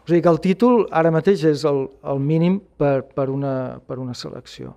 [0.04, 3.96] O sigui que el títol ara mateix és el, el mínim per, per, una, per
[4.02, 4.74] una selecció.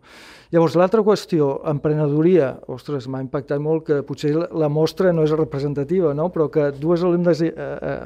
[0.56, 6.14] Llavors, l'altra qüestió, emprenedoria, ostres, m'ha impactat molt que potser la mostra no és representativa,
[6.16, 6.30] no?
[6.32, 7.98] però que dues alumnes eh, eh,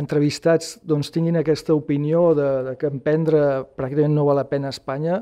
[0.00, 3.44] entrevistats doncs, tinguin aquesta opinió de, de que emprendre
[3.76, 5.20] pràcticament no val la pena a Espanya,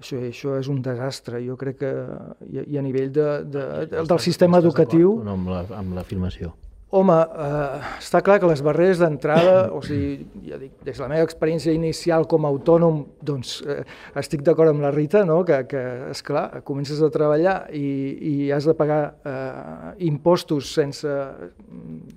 [0.00, 1.46] això, això és un desastre.
[1.46, 1.94] Jo crec que
[2.50, 5.20] i, i a nivell de, de, de, del sistema educatiu...
[5.22, 6.50] No, amb l'afirmació.
[6.50, 11.02] La, Home, eh, està clar que les barreres d'entrada, o sigui, ja dic, des de
[11.02, 13.80] la meva experiència inicial com a autònom, doncs eh,
[14.22, 15.40] estic d'acord amb la Rita, no?
[15.48, 15.82] que, que
[16.12, 17.88] és clar, comences a treballar i,
[18.30, 21.10] i has de pagar eh, impostos sense...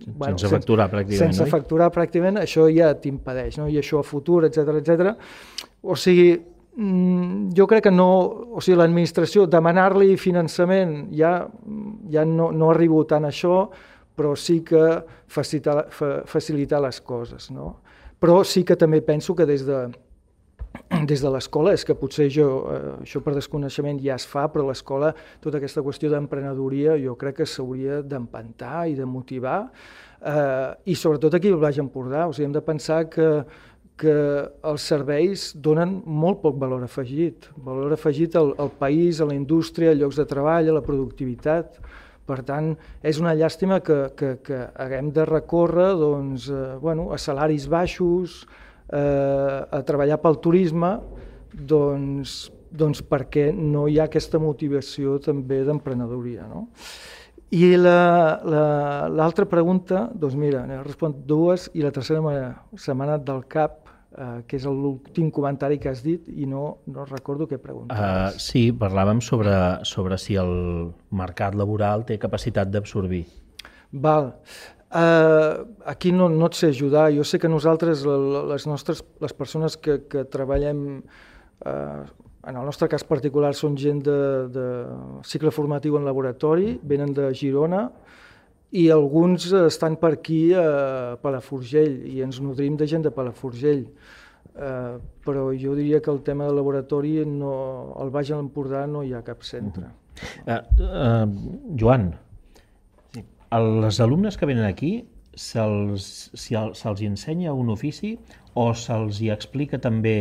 [0.06, 1.50] Bueno, sense facturar pràcticament, Sense no?
[1.50, 3.68] facturar pràcticament, això ja t'impedeix, no?
[3.74, 5.12] i això a futur, etc etc.
[5.82, 6.32] O sigui,
[6.80, 8.08] Mm, jo crec que no,
[8.56, 11.34] o sigui, l'administració, demanar-li finançament, ja,
[12.14, 13.66] ja no, no arribo tant a això,
[14.20, 14.84] però sí que
[15.32, 17.48] facilitar, fa, facilitar les coses.
[17.56, 17.78] No?
[18.20, 19.86] Però sí que també penso que des de,
[21.10, 24.68] des de l'escola, és que potser jo, eh, això per desconeixement ja es fa, però
[24.68, 29.62] l'escola, tota aquesta qüestió d'emprenedoria, jo crec que s'hauria d'empantar i de motivar,
[30.20, 33.32] eh, i sobretot aquí al Baix Empordà, o sigui, hem de pensar que
[34.00, 34.16] que
[34.64, 39.92] els serveis donen molt poc valor afegit, valor afegit al, al país, a la indústria,
[39.92, 41.82] a llocs de treball, a la productivitat.
[42.30, 47.18] Per tant, és una llàstima que, que, que haguem de recórrer doncs, eh, bueno, a
[47.18, 48.44] salaris baixos,
[48.94, 50.94] eh, a treballar pel turisme,
[51.54, 56.46] doncs, doncs perquè no hi ha aquesta motivació també d'emprenedoria.
[56.52, 56.68] No?
[57.50, 62.44] I l'altra la, la, pregunta, doncs mira, respon dues i la tercera
[62.78, 66.80] se m'ha anat del cap, eh, que és l'últim comentari que has dit i no,
[66.90, 68.36] no recordo què preguntaves.
[68.36, 69.54] Uh, sí, parlàvem sobre,
[69.86, 70.54] sobre si el
[71.12, 73.26] mercat laboral té capacitat d'absorbir.
[73.92, 74.34] Val.
[74.90, 77.10] Uh, aquí no, no et sé ajudar.
[77.14, 81.04] Jo sé que nosaltres, les nostres les persones que, que treballem,
[81.66, 82.02] uh,
[82.50, 84.68] en el nostre cas particular, són gent de, de
[85.30, 87.90] cicle formatiu en laboratori, venen de Girona,
[88.72, 93.86] i alguns estan per aquí a Palafrugell i ens nodrim de gent de Palafrugell.
[94.60, 94.96] Eh,
[95.26, 97.54] però jo diria que el tema del laboratori, no,
[98.02, 99.88] al Baix Empordà no hi ha cap centre.
[100.44, 101.30] Uh, uh,
[101.80, 102.10] Joan,
[103.14, 103.24] sí.
[103.56, 104.92] els alumnes que venen aquí,
[105.40, 108.18] se'ls se se ensenya un ofici
[108.54, 110.18] o se'ls hi explica també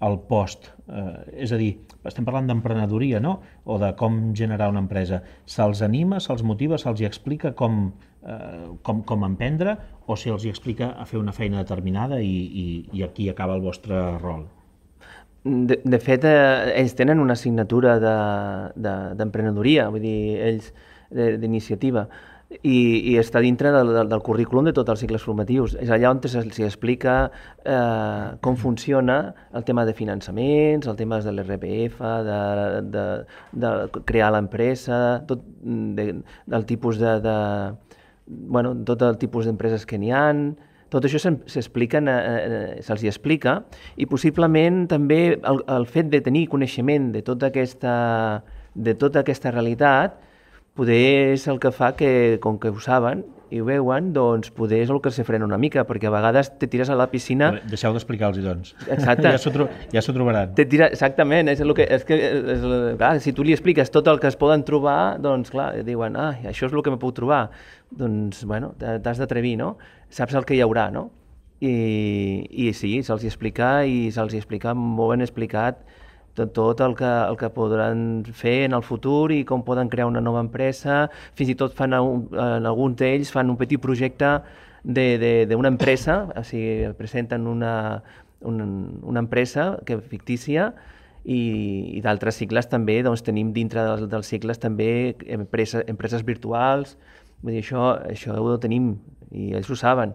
[0.00, 0.72] el post?
[0.88, 1.72] Eh, és a dir,
[2.06, 3.38] estem parlant d'emprenedoria, no?
[3.68, 5.20] O de com generar una empresa.
[5.44, 7.90] Se'ls anima, se'ls motiva, se'ls explica com,
[8.24, 12.66] eh, com, com emprendre o si els explica a fer una feina determinada i, i,
[12.96, 14.46] i aquí acaba el vostre rol?
[15.44, 20.72] De, de fet, eh, ells tenen una assignatura d'emprenedoria, de, de, vull dir, ells
[21.40, 22.08] d'iniciativa
[22.48, 22.78] i,
[23.12, 25.74] i està dintre del, del, del currículum de tots els cicles formatius.
[25.82, 27.16] És allà on s'hi explica
[27.64, 29.18] eh, com funciona
[29.52, 32.38] el tema de finançaments, el tema de l'RPF, de,
[32.94, 33.04] de,
[33.52, 33.74] de
[34.08, 36.14] crear l'empresa, tot de,
[36.46, 37.36] del tipus de, de
[38.26, 40.48] bueno, tot el tipus d'empreses que n'hi han,
[40.88, 43.58] tot això s'explica, eh, eh, se'ls explica
[44.00, 47.96] i possiblement també el, el fet de tenir coneixement de tota aquesta,
[48.72, 50.16] de tota aquesta realitat
[50.78, 54.82] poder és el que fa que, com que ho saben i ho veuen, doncs poder
[54.84, 57.48] és el que se frena una mica, perquè a vegades te tires a la piscina...
[57.70, 58.74] Deixeu d'explicar-los, doncs.
[58.84, 59.24] Exacte.
[59.34, 60.52] ja s'ho tro ja trobaran.
[60.58, 62.66] Te tira, exactament, és el que, és que és,
[63.00, 66.34] clar, si tu li expliques tot el que es poden trobar, doncs clar, diuen, ah,
[66.50, 67.46] això és el que me puc trobar.
[67.88, 69.76] Doncs, bueno, t'has d'atrevir, no?
[70.12, 71.08] Saps el que hi haurà, no?
[71.64, 71.72] I,
[72.68, 75.80] i sí, se'ls explica i se'ls explica molt ben explicat
[76.46, 80.22] tot, el, que, el que podran fer en el futur i com poden crear una
[80.22, 81.08] nova empresa,
[81.38, 84.38] fins i tot fan, en alguns d'ells fan un petit projecte
[84.84, 88.02] d'una empresa, o sigui, presenten una,
[88.40, 88.68] una,
[89.02, 90.72] una empresa que fictícia
[91.24, 96.96] i, i d'altres cicles també, doncs tenim dintre dels, dels cicles també empreses, empreses virtuals,
[97.42, 98.94] vull dir, això, això ho tenim
[99.32, 100.14] i ells ho saben.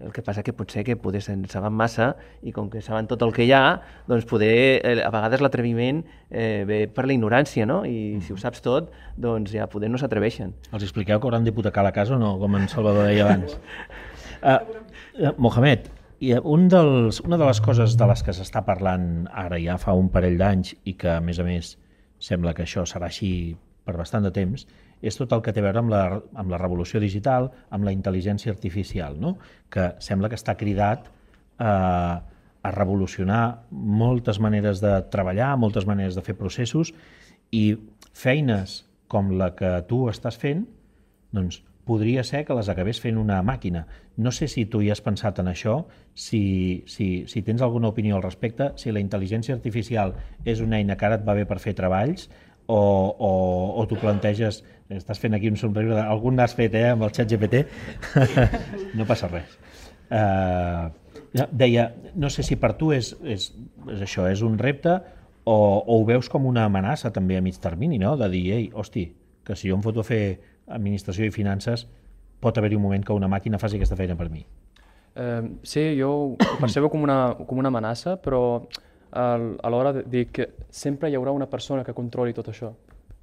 [0.00, 2.14] El que passa que potser que poder en saben massa
[2.46, 4.52] i com que saben tot el que hi ha, doncs poder,
[4.86, 7.82] eh, a vegades l'atreviment eh, ve per la ignorància, no?
[7.84, 10.54] I si ho saps tot, doncs ja poder no s'atreveixen.
[10.70, 13.58] Els expliqueu que hauran d'hipotecar la casa o no, com en Salvador deia abans?
[14.40, 14.58] Uh,
[15.26, 19.56] uh, Mohamed, i un dels, una de les coses de les que s'està parlant ara
[19.60, 21.74] ja fa un parell d'anys i que, a més a més,
[22.20, 23.56] sembla que això serà així
[23.88, 24.66] per bastant de temps,
[25.00, 26.02] és tot el que té a veure amb la,
[26.38, 29.36] amb la revolució digital, amb la intel·ligència artificial, no?
[29.72, 31.08] que sembla que està cridat
[31.58, 31.72] a,
[32.62, 36.92] a revolucionar moltes maneres de treballar, moltes maneres de fer processos
[37.50, 37.74] i
[38.12, 40.66] feines com la que tu estàs fent,
[41.34, 43.86] doncs podria ser que les acabés fent una màquina.
[44.16, 45.80] No sé si tu hi has pensat en això,
[46.14, 50.96] si, si, si tens alguna opinió al respecte, si la intel·ligència artificial és una eina
[50.96, 52.28] que ara et va bé per fer treballs,
[52.70, 53.32] o, o,
[53.82, 54.60] o tu planteges,
[54.96, 57.64] estàs fent aquí un somriure, algun n'has fet eh, amb el xat GPT,
[58.98, 59.56] no passa res.
[60.10, 60.90] Uh,
[61.54, 63.52] deia, no sé si per tu és, és,
[63.86, 64.96] és això, és un repte
[65.44, 68.16] o, o ho veus com una amenaça també a mig termini, no?
[68.18, 69.06] de dir, ei, hosti,
[69.46, 70.24] que si jo em foto a fer
[70.70, 71.86] administració i finances,
[72.40, 74.44] pot haver-hi un moment que una màquina faci aquesta feina per mi.
[75.14, 78.62] Eh, sí, jo ho percebo com una, com una amenaça, però
[79.10, 82.70] a l'hora de dir que sempre hi haurà una persona que controli tot això.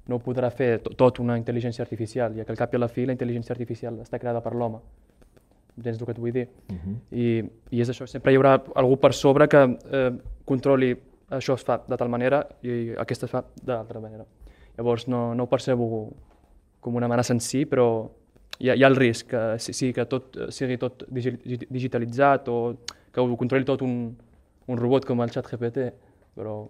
[0.08, 2.88] No ho podrà fer tot una intel·ligència artificial, ja que al cap i a la
[2.88, 4.80] fi la intel·ligència artificial està creada per l'home.
[5.76, 6.48] Entens el que et vull dir?
[6.70, 6.96] Uh -huh.
[7.12, 7.26] I,
[7.76, 10.12] I és això, sempre hi haurà algú per sobre que eh,
[10.44, 10.96] controli
[11.30, 14.24] això es fa de tal manera i aquesta es fa d'altra manera.
[14.76, 16.12] Llavors no, no ho percebo
[16.80, 18.08] com una amenaça en si, però
[18.58, 22.76] hi ha, hi ha el risc que sí, sí, que tot sigui tot digitalitzat o
[23.12, 24.16] que ho controli tot un,
[24.68, 25.90] un robot com el xat GPT,
[26.38, 26.60] però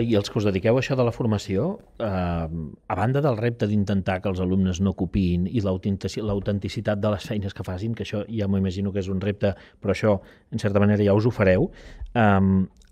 [0.00, 1.66] I els que us dediqueu a això de la formació,
[2.02, 7.26] eh, a banda del repte d'intentar que els alumnes no copiïn i l'autenticitat de les
[7.28, 10.16] feines que facin, que això ja m'ho imagino que és un repte, però això,
[10.50, 11.70] en certa manera, ja us ho fareu,
[12.14, 12.40] eh,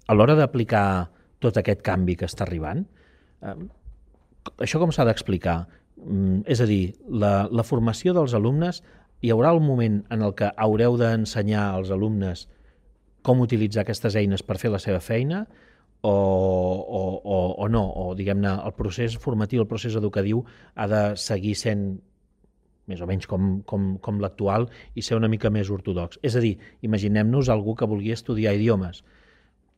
[0.08, 2.86] a l'hora d'aplicar tot aquest canvi que està arribant,
[3.42, 3.56] eh,
[4.58, 5.66] això com s'ha d'explicar?
[5.96, 8.82] Mm, és a dir, la, la formació dels alumnes,
[9.20, 12.46] hi haurà un moment en el que haureu d'ensenyar als alumnes
[13.26, 15.46] com utilitzar aquestes eines per fer la seva feina
[16.00, 20.44] o, o, o, o no, o diguem-ne el procés formatiu, el procés educatiu
[20.74, 21.88] ha de seguir sent
[22.88, 26.18] més o menys com, com, com l'actual i ser una mica més ortodox.
[26.24, 29.02] És a dir, imaginem-nos algú que vulgui estudiar idiomes.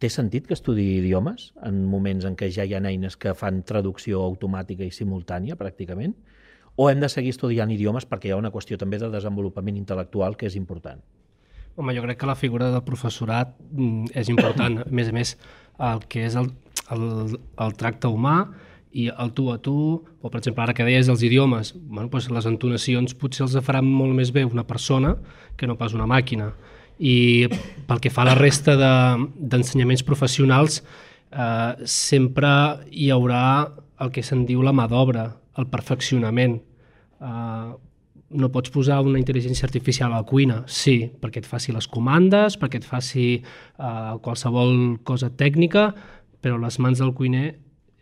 [0.00, 3.64] Té sentit que estudi idiomes en moments en què ja hi ha eines que fan
[3.66, 6.14] traducció automàtica i simultània, pràcticament?
[6.80, 10.38] O hem de seguir estudiant idiomes perquè hi ha una qüestió també de desenvolupament intel·lectual
[10.38, 11.02] que és important?
[11.76, 14.80] Home, jo crec que la figura del professorat mm, és important.
[14.86, 15.34] A més a més,
[15.80, 16.50] el que és el,
[16.92, 18.42] el, el tracte humà
[18.92, 22.30] i el tu a tu, o per exemple ara que deies els idiomes, bueno, doncs
[22.34, 25.14] les entonacions potser els faran molt més bé una persona
[25.56, 26.50] que no pas una màquina
[27.00, 27.48] i
[27.88, 32.50] pel que fa a la resta d'ensenyaments de, professionals eh, sempre
[32.92, 33.44] hi haurà
[34.00, 35.26] el que se'n diu la mà d'obra,
[35.60, 36.58] el perfeccionament.
[37.20, 37.70] Eh,
[38.30, 42.56] no pots posar una intel·ligència artificial a la cuina, sí, perquè et faci les comandes,
[42.60, 45.88] perquè et faci eh, qualsevol cosa tècnica,
[46.40, 47.48] però les mans del cuiner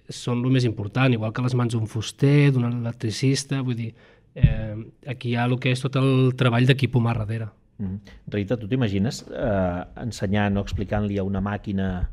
[0.08, 3.92] són el més important, igual que les mans d'un fuster, d'un electricista, vull dir,
[4.34, 4.76] eh,
[5.08, 7.48] aquí hi ha el que és tot el treball d'equip humà darrere.
[7.78, 8.14] Mm.
[8.34, 12.08] Rita, tu t'imagines eh, ensenyant o explicant-li a una màquina,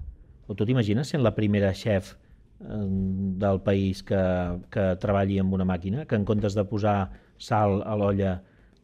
[0.47, 2.81] o tu t'imagines sent la primera xef eh,
[3.43, 4.23] del país que,
[4.71, 6.99] que treballi amb una màquina, que en comptes de posar
[7.37, 8.35] sal a l'olla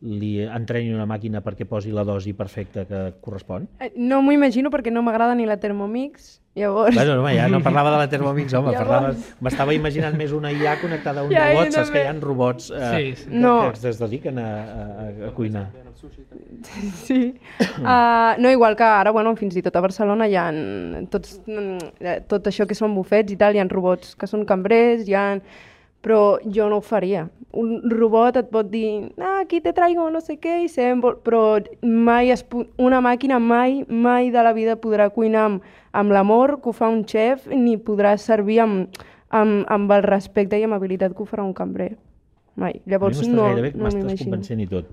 [0.02, 3.68] li entreni una màquina perquè posi la dosi perfecta que correspon?
[3.80, 6.96] Eh, no m'ho imagino perquè no m'agrada ni la Thermomix, llavors...
[6.96, 9.30] Bueno, no, ja no parlava de la Thermomix, home, llavors...
[9.46, 12.72] m'estava imaginant més una IA connectada a un ja, robot, saps que hi ha robots
[12.74, 13.30] eh, sí, sí.
[13.30, 13.56] Que, no.
[13.70, 15.70] que es dediquen a, a, a cuinar.
[17.06, 17.40] Sí.
[17.80, 20.44] Uh, no, igual que ara, bueno, fins i tot a Barcelona hi ha
[21.10, 25.08] tots, mm, tot això que són bufets i tal, hi ha robots que són cambrers,
[25.10, 25.26] hi ha...
[26.02, 27.28] Però jo no ho faria.
[27.54, 31.18] Un robot et pot dir, ah, aquí te traigo no sé què, i sempre...
[31.22, 32.46] però mai es
[32.80, 36.90] una màquina mai, mai de la vida podrà cuinar amb, amb l'amor que ho fa
[36.90, 41.44] un xef, ni podrà servir amb, amb, amb el respecte i amabilitat que ho farà
[41.44, 41.92] un cambrer.
[42.56, 42.82] Mai.
[42.86, 44.16] Llavors no, no m'imagino.
[44.26, 44.90] convencent i tot.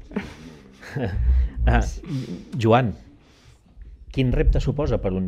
[1.73, 1.83] ah,
[2.59, 2.93] Joan,
[4.15, 5.27] quin repte suposa per un,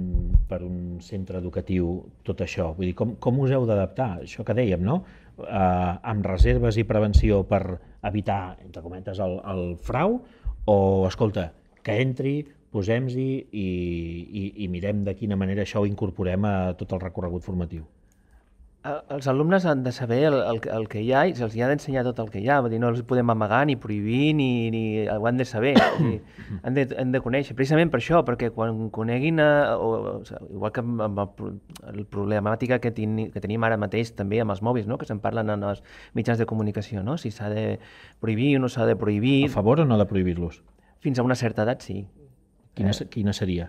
[0.49, 2.70] per un centre educatiu tot això?
[2.76, 4.12] Vull dir, com, com us heu d'adaptar?
[4.24, 5.03] Això que dèiem, no?
[5.47, 7.62] Eh, amb reserves i prevenció per
[8.09, 10.20] evitar, entre cometes, el, el frau?
[10.66, 10.76] O,
[11.09, 11.51] escolta,
[11.84, 12.34] que entri,
[12.70, 17.47] posem-hi i, i, i mirem de quina manera això ho incorporem a tot el recorregut
[17.47, 17.86] formatiu?
[18.83, 22.01] Els alumnes han de saber el, el, el que hi ha i se'ls ha d'ensenyar
[22.07, 22.62] tot el que hi ha.
[22.64, 25.74] Vull dir, no els podem amagar ni prohibir ni, ni ho han de saber.
[26.01, 26.22] Dir,
[26.64, 27.53] han, de, han de conèixer.
[27.59, 31.59] Precisament per això, perquè quan coneguin, a, o, o, igual que amb, amb el,
[31.93, 34.97] el problemàtica que, ten, que tenim ara mateix també amb els mòbils, no?
[34.97, 35.85] que se'n parlen en els
[36.16, 37.18] mitjans de comunicació, no?
[37.20, 37.66] si s'ha de
[38.24, 39.43] prohibir o no s'ha de prohibir.
[39.51, 40.62] A favor o no de prohibir-los?
[41.05, 42.07] Fins a una certa edat, sí.
[42.72, 43.11] Quina, eh?
[43.12, 43.68] quina seria?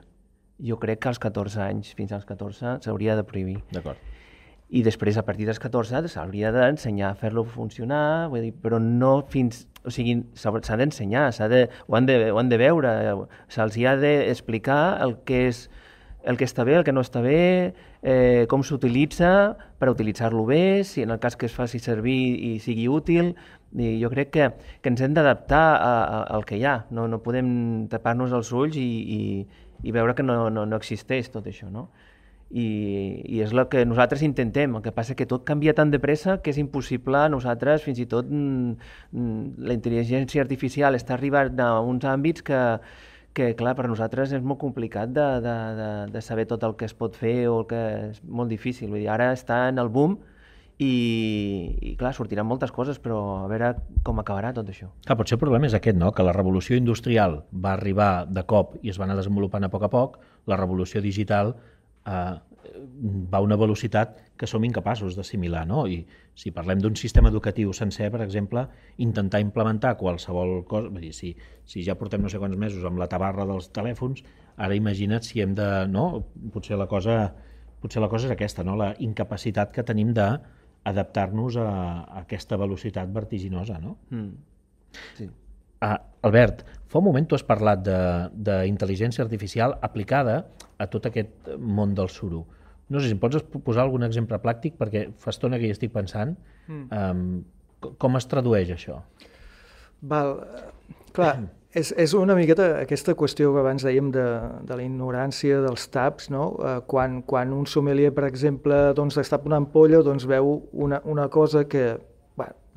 [0.64, 3.60] Jo crec que als 14 anys, fins als 14, s'hauria de prohibir.
[3.76, 4.00] D'acord
[4.72, 9.20] i després a partir dels 14 s'hauria d'ensenyar a fer-lo funcionar, vull dir, però no
[9.28, 9.66] fins...
[9.82, 12.92] O sigui, s'ha d'ensenyar, de, ho, han de, ho han de veure,
[13.50, 15.64] se'ls ha d'explicar el que és
[16.24, 17.74] el que està bé, el que no està bé,
[18.06, 19.32] eh, com s'utilitza
[19.82, 23.34] per utilitzar-lo bé, si en el cas que es faci servir i sigui útil,
[23.74, 24.52] i jo crec que,
[24.84, 25.64] que ens hem d'adaptar
[26.30, 28.86] al que hi ha, no, no podem tapar-nos els ulls i,
[29.18, 29.22] i,
[29.82, 31.90] i veure que no, no, no existeix tot això, no?
[32.52, 32.68] I,
[33.26, 34.76] i és el que nosaltres intentem.
[34.76, 38.02] El que passa que tot canvia tan de pressa que és impossible a nosaltres, fins
[38.04, 38.76] i tot mm,
[39.12, 42.60] mm, la intel·ligència artificial està arribant a uns àmbits que,
[43.38, 46.90] que clar, per nosaltres és molt complicat de, de, de, de saber tot el que
[46.90, 47.82] es pot fer o el que
[48.12, 48.92] és molt difícil.
[48.92, 50.20] Vull dir, ara està en el boom
[50.82, 50.94] i,
[51.78, 54.90] i clar, sortiran moltes coses, però a veure com acabarà tot això.
[55.06, 56.12] Clar, potser el problema és aquest, no?
[56.16, 59.86] que la revolució industrial va arribar de cop i es va anar desenvolupant a poc
[59.86, 60.18] a poc,
[60.50, 61.54] la revolució digital
[62.06, 62.40] eh,
[63.32, 65.66] va a una velocitat que som incapaços d'assimilar.
[65.68, 65.86] No?
[65.88, 66.02] I
[66.38, 68.66] si parlem d'un sistema educatiu sencer, per exemple,
[68.98, 70.92] intentar implementar qualsevol cosa...
[71.02, 71.34] Dir, si,
[71.66, 74.24] si ja portem no sé quants mesos amb la tabarra dels telèfons,
[74.58, 75.68] ara imagina't si hem de...
[75.92, 76.24] No?
[76.54, 77.20] Potser la cosa,
[77.84, 78.78] potser la cosa és aquesta, no?
[78.80, 80.32] la incapacitat que tenim de
[80.90, 81.70] adaptar-nos a,
[82.08, 83.78] a aquesta velocitat vertiginosa.
[83.84, 83.98] No?
[84.10, 84.34] Mm.
[85.18, 85.30] Sí.
[85.82, 90.44] Uh, Albert, fa un moment tu has parlat d'intel·ligència artificial aplicada
[90.78, 92.44] a tot aquest món del suro.
[92.92, 95.94] No sé si em pots posar algun exemple pràctic, perquè fa estona que hi estic
[95.96, 96.36] pensant.
[96.68, 96.86] Mm.
[96.92, 99.00] Um, com es tradueix això?
[100.12, 100.36] Val.
[101.16, 101.32] Clar,
[101.82, 104.28] és, és una miqueta aquesta qüestió que abans dèiem de,
[104.68, 106.52] de la ignorància dels taps, no?
[106.60, 111.30] Uh, quan, quan un sommelier, per exemple, doncs, destapa una ampolla, doncs veu una, una
[111.32, 111.94] cosa que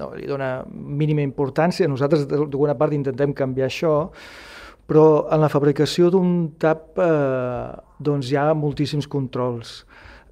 [0.00, 1.88] no li dona mínima importància.
[1.90, 3.94] Nosaltres, d'alguna part, intentem canviar això,
[4.90, 7.70] però en la fabricació d'un tap eh,
[8.04, 9.82] doncs hi ha moltíssims controls.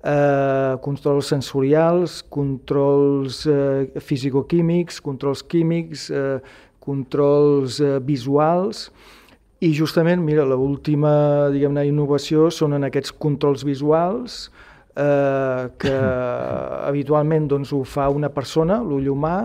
[0.02, 6.38] Eh, controls sensorials, controls eh, fisicoquímics, controls químics, eh,
[6.82, 8.88] controls eh, visuals,
[9.62, 11.12] i justament, mira, l'última,
[11.54, 14.48] diguem-ne, innovació són en aquests controls visuals,
[14.94, 15.94] que
[16.90, 19.36] habitualment doncs, ho fa una persona, l'ull humà,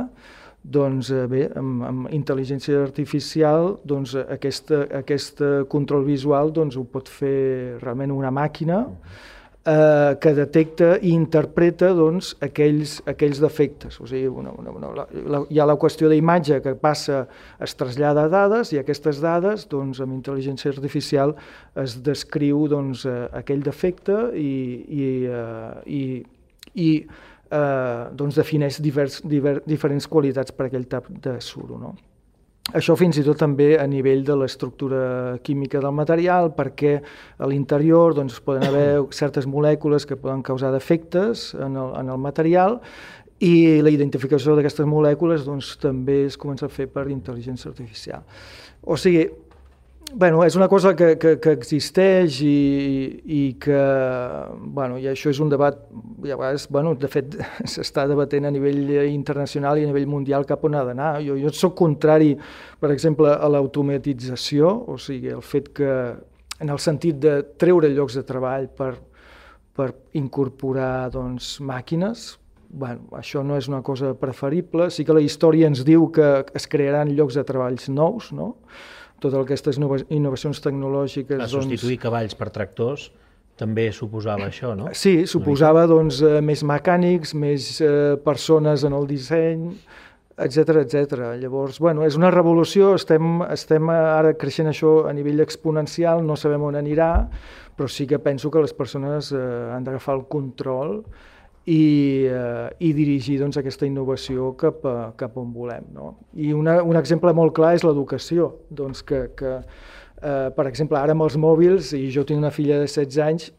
[0.67, 4.73] doncs eh, bé, amb, amb intel·ligència artificial doncs, aquest,
[5.03, 5.41] aquest
[5.71, 9.35] control visual doncs, ho pot fer realment una màquina, uh -huh
[9.67, 13.99] eh, que detecta i interpreta doncs, aquells, aquells defectes.
[13.99, 17.25] O sigui, una, una, una, la, la, hi ha la qüestió d'imatge que passa,
[17.63, 21.35] es trasllada a dades i aquestes dades, doncs, amb intel·ligència artificial,
[21.83, 24.51] es descriu doncs, eh, aquell defecte i,
[24.87, 26.03] i, eh, i,
[26.87, 31.81] i eh, doncs defineix divers, diver, diferents qualitats per aquell tap de suro.
[31.81, 31.95] No?
[32.75, 36.97] Això fins i tot també a nivell de l'estructura química del material, perquè
[37.39, 38.89] a l'interior doncs, poden haver
[39.21, 42.81] certes molècules que poden causar defectes en el, en el material
[43.39, 48.25] i la identificació d'aquestes molècules doncs, també es comença a fer per intel·ligència artificial.
[48.83, 49.27] O sigui,
[50.13, 52.51] bueno, és una cosa que, que, que existeix i,
[53.23, 53.81] i que,
[54.77, 55.77] bueno, i això és un debat,
[56.23, 57.35] i a vegades, bueno, de fet,
[57.73, 61.11] s'està debatent a nivell internacional i a nivell mundial cap on ha d'anar.
[61.25, 62.33] Jo, jo soc contrari,
[62.79, 65.93] per exemple, a l'automatització, o sigui, el fet que,
[66.63, 68.95] en el sentit de treure llocs de treball per,
[69.77, 72.35] per incorporar doncs, màquines,
[72.67, 74.89] bueno, això no és una cosa preferible.
[74.91, 78.55] Sí que la història ens diu que es crearan llocs de treballs nous, no?,
[79.21, 81.39] totes aquestes innovacions tecnològiques...
[81.41, 82.03] A substituir doncs...
[82.03, 83.09] cavalls per tractors
[83.57, 84.91] també suposava això, no?
[84.93, 89.71] Sí, suposava doncs, eh, més mecànics, més eh, persones en el disseny,
[90.37, 91.15] etc etc.
[91.41, 96.67] Llavors, bueno, és una revolució, estem, estem ara creixent això a nivell exponencial, no sabem
[96.69, 97.11] on anirà,
[97.77, 99.41] però sí que penso que les persones eh,
[99.73, 101.01] han d'agafar el control
[101.67, 105.89] i, eh, i dirigir doncs, aquesta innovació cap, a, cap on volem.
[105.93, 106.13] No?
[106.39, 111.15] I una, un exemple molt clar és l'educació, doncs, que, que eh, per exemple, ara
[111.17, 113.51] amb els mòbils, i jo tinc una filla de 16 anys,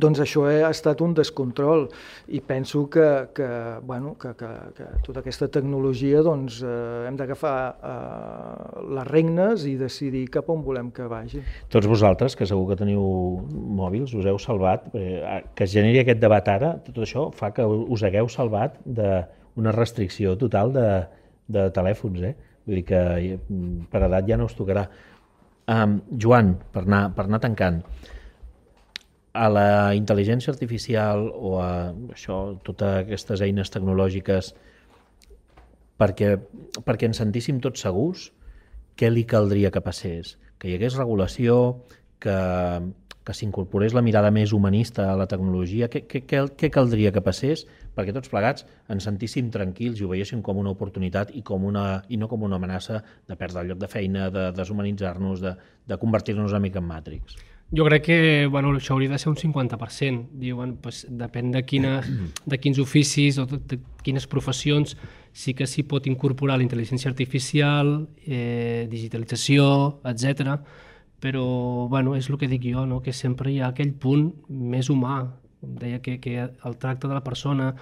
[0.00, 1.86] doncs això ha estat un descontrol
[2.32, 3.48] i penso que, que,
[3.84, 9.74] bueno, que, que, que tota aquesta tecnologia doncs, eh, hem d'agafar eh, les regnes i
[9.80, 11.42] decidir cap on volem que vagi.
[11.72, 13.02] Tots vosaltres, que segur que teniu
[13.82, 17.66] mòbils, us heu salvat, eh, que es generi aquest debat ara, tot això fa que
[17.66, 20.88] us hagueu salvat d'una restricció total de,
[21.52, 22.34] de telèfons, eh?
[22.66, 24.86] Vull dir que mm, per edat ja no us tocarà.
[25.72, 27.82] Um, Joan, per anar, per anar tancant,
[29.32, 31.70] a la intel·ligència artificial o a
[32.12, 34.52] això, totes aquestes eines tecnològiques
[36.00, 36.36] perquè,
[36.84, 38.30] perquè ens sentíssim tots segurs,
[38.96, 40.36] què li caldria que passés?
[40.60, 41.56] Que hi hagués regulació,
[42.22, 42.34] que,
[43.24, 47.22] que s'incorporés la mirada més humanista a la tecnologia, què, què, què, què caldria que
[47.24, 47.64] passés
[47.96, 52.02] perquè tots plegats ens sentíssim tranquils i ho veiéssim com una oportunitat i, com una,
[52.08, 55.56] i no com una amenaça de perdre el lloc de feina, de deshumanitzar-nos, de,
[55.88, 57.38] de convertir-nos una mica en Matrix?
[57.72, 60.28] Jo crec que bueno, això hauria de ser un 50%.
[60.42, 62.08] Diuen, pues, depèn de, quines,
[62.52, 64.96] de quins oficis o de, de quines professions
[65.32, 67.94] sí que s'hi pot incorporar la intel·ligència artificial,
[68.26, 70.58] eh, digitalització, etc.
[71.22, 71.44] Però
[71.88, 73.00] bueno, és el que dic jo, no?
[73.00, 75.22] que sempre hi ha aquell punt més humà.
[75.62, 77.72] Deia que, que el tracte de la persona,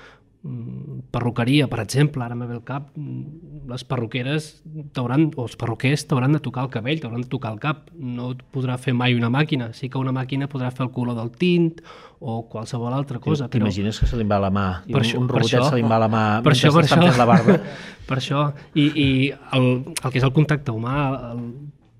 [0.40, 4.62] perruqueria, per exemple, ara me ve el cap, mm, les perruqueres
[4.96, 8.32] t'hauran, o els perruquers t'hauran de tocar el cabell, t'hauran de tocar el cap, no
[8.52, 11.82] podrà fer mai una màquina, sí que una màquina podrà fer el color del tint
[12.20, 13.48] o qualsevol altra cosa.
[13.48, 14.00] T'imagines però...
[14.00, 15.82] que se li va la mà, i per un, això, un robotet això, se li
[15.82, 17.58] va la mà per això, per això, la barba.
[18.08, 19.08] per això, i, i
[19.52, 21.44] el, el que és el contacte humà, el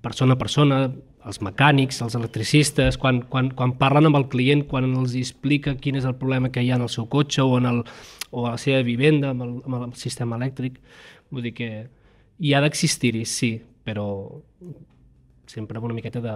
[0.01, 0.79] persona a persona,
[1.29, 5.99] els mecànics, els electricistes, quan, quan, quan parlen amb el client, quan els explica quin
[5.99, 7.83] és el problema que hi ha en el seu cotxe o, en el,
[8.31, 10.79] o a la seva vivenda amb el, amb el sistema elèctric,
[11.31, 11.69] vull dir que
[12.41, 13.53] hi ha d'existir-hi, sí,
[13.85, 14.07] però
[15.51, 16.35] sempre amb una miqueta de,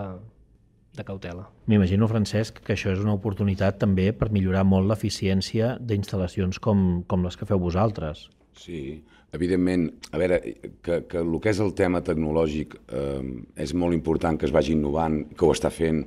[0.95, 1.47] de cautela.
[1.71, 7.25] M'imagino, Francesc, que això és una oportunitat també per millorar molt l'eficiència d'instal·lacions com, com
[7.25, 8.27] les que feu vosaltres.
[8.55, 9.01] Sí,
[9.35, 10.39] evidentment, a veure,
[10.83, 13.23] que, que el que és el tema tecnològic eh,
[13.65, 16.05] és molt important que es vagi innovant, que ho està fent,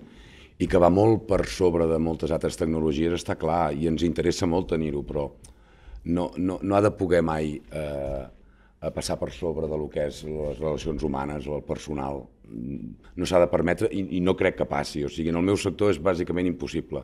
[0.58, 4.48] i que va molt per sobre de moltes altres tecnologies, està clar, i ens interessa
[4.50, 5.28] molt tenir-ho, però
[6.04, 8.24] no, no, no ha de poder mai eh,
[8.80, 12.22] a passar per sobre de lo que és les relacions humanes o el personal.
[12.48, 15.58] No s'ha de permetre, i, i no crec que passi, o sigui, en el meu
[15.58, 17.02] sector és bàsicament impossible,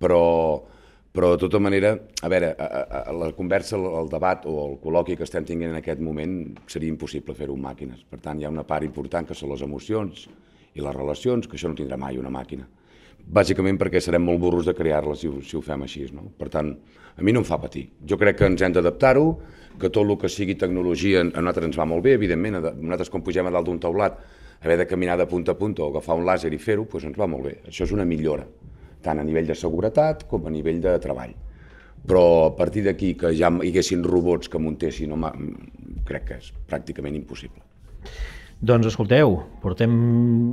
[0.00, 0.20] però
[1.10, 1.90] però de tota manera,
[2.22, 2.66] a veure, a,
[3.00, 6.36] a, la conversa, el debat o el col·loqui que estem tinguent en aquest moment
[6.70, 8.04] seria impossible fer-ho amb màquines.
[8.06, 10.28] Per tant, hi ha una part important que són les emocions
[10.78, 12.68] i les relacions, que això no tindrà mai una màquina.
[13.26, 16.06] Bàsicament perquè serem molt burros de crear-les si, si ho fem així.
[16.14, 16.30] No?
[16.38, 16.72] Per tant,
[17.16, 17.86] a mi no em fa patir.
[18.06, 19.26] Jo crec que ens hem d'adaptar-ho,
[19.80, 23.12] que tot el que sigui tecnologia a nosaltres ens va molt bé, evidentment, a nosaltres
[23.12, 24.18] quan pugem a dalt d'un taulat,
[24.60, 27.20] haver de caminar de punta a punta o agafar un làser i fer-ho, doncs ens
[27.20, 27.54] va molt bé.
[27.70, 28.48] Això és una millora
[29.02, 31.32] tant a nivell de seguretat com a nivell de treball.
[32.00, 35.32] Però a partir d'aquí que ja hi haguessin robots que muntessin, home,
[36.08, 37.60] crec que és pràcticament impossible.
[38.60, 39.92] Doncs escolteu, portem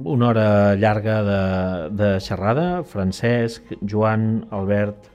[0.07, 1.39] una hora llarga de,
[1.99, 2.85] de xerrada.
[2.87, 5.09] Francesc, Joan, Albert,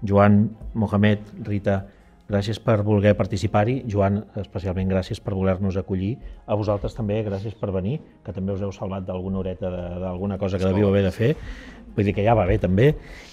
[0.00, 1.82] Joan, Mohamed, Rita,
[2.32, 3.82] gràcies per voler participar-hi.
[3.92, 6.16] Joan, especialment gràcies per voler-nos acollir.
[6.46, 9.70] A vosaltres també, gràcies per venir, que també us heu salvat d'alguna horeta
[10.00, 11.32] d'alguna cosa que devíeu haver de fer
[11.96, 12.88] vull dir que ja va bé també,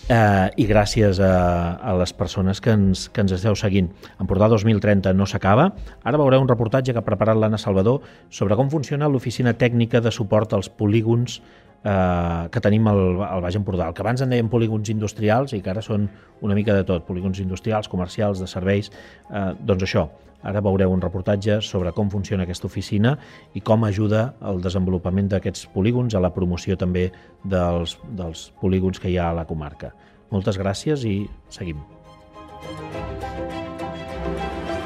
[0.10, 1.32] eh, i gràcies a,
[1.80, 3.90] a les persones que ens, que ens esteu seguint.
[4.20, 5.70] Empordà 2030 no s'acaba,
[6.04, 10.12] ara veureu un reportatge que ha preparat l'Anna Salvador sobre com funciona l'oficina tècnica de
[10.12, 11.40] suport als polígons
[11.84, 15.62] eh, que tenim al, al Baix Empordà, el que abans en dèiem polígons industrials i
[15.62, 16.10] que ara són
[16.42, 18.92] una mica de tot, polígons industrials, comercials, de serveis,
[19.30, 20.10] eh, doncs això,
[20.40, 23.18] Ara veureu un reportatge sobre com funciona aquesta oficina
[23.54, 27.10] i com ajuda al desenvolupament d'aquests polígons, a la promoció també
[27.44, 29.92] dels, dels polígons que hi ha a la comarca.
[30.32, 31.84] Moltes gràcies i seguim.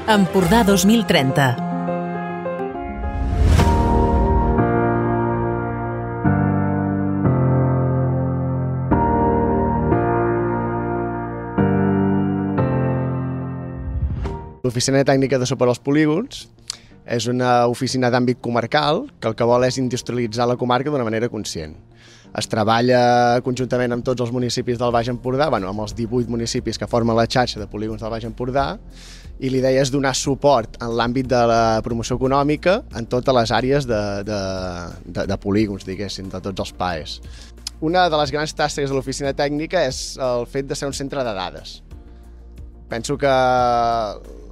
[0.10, 1.73] Empordà 2030
[14.64, 16.46] L'Oficina Tècnica de Suport als Polígons
[17.12, 21.28] és una oficina d'àmbit comarcal que el que vol és industrialitzar la comarca d'una manera
[21.28, 21.74] conscient.
[22.40, 26.80] Es treballa conjuntament amb tots els municipis del Baix Empordà, bueno, amb els 18 municipis
[26.80, 28.64] que formen la xarxa de polígons del Baix Empordà,
[29.44, 33.88] i l'idea és donar suport en l'àmbit de la promoció econòmica en totes les àrees
[33.90, 34.00] de,
[34.30, 34.38] de,
[35.04, 37.18] de, de polígons, diguéssim, de tots els PAEs.
[37.84, 41.20] Una de les grans tasques de l'oficina tècnica és el fet de ser un centre
[41.20, 41.82] de dades.
[42.88, 43.34] Penso que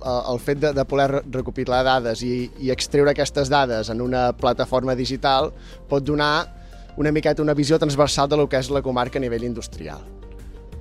[0.05, 4.95] el fet de, de poder recopilar dades i, i extreure aquestes dades en una plataforma
[4.95, 5.51] digital
[5.89, 6.61] pot donar
[6.97, 10.01] una miqueta una visió transversal de lo que és la comarca a nivell industrial.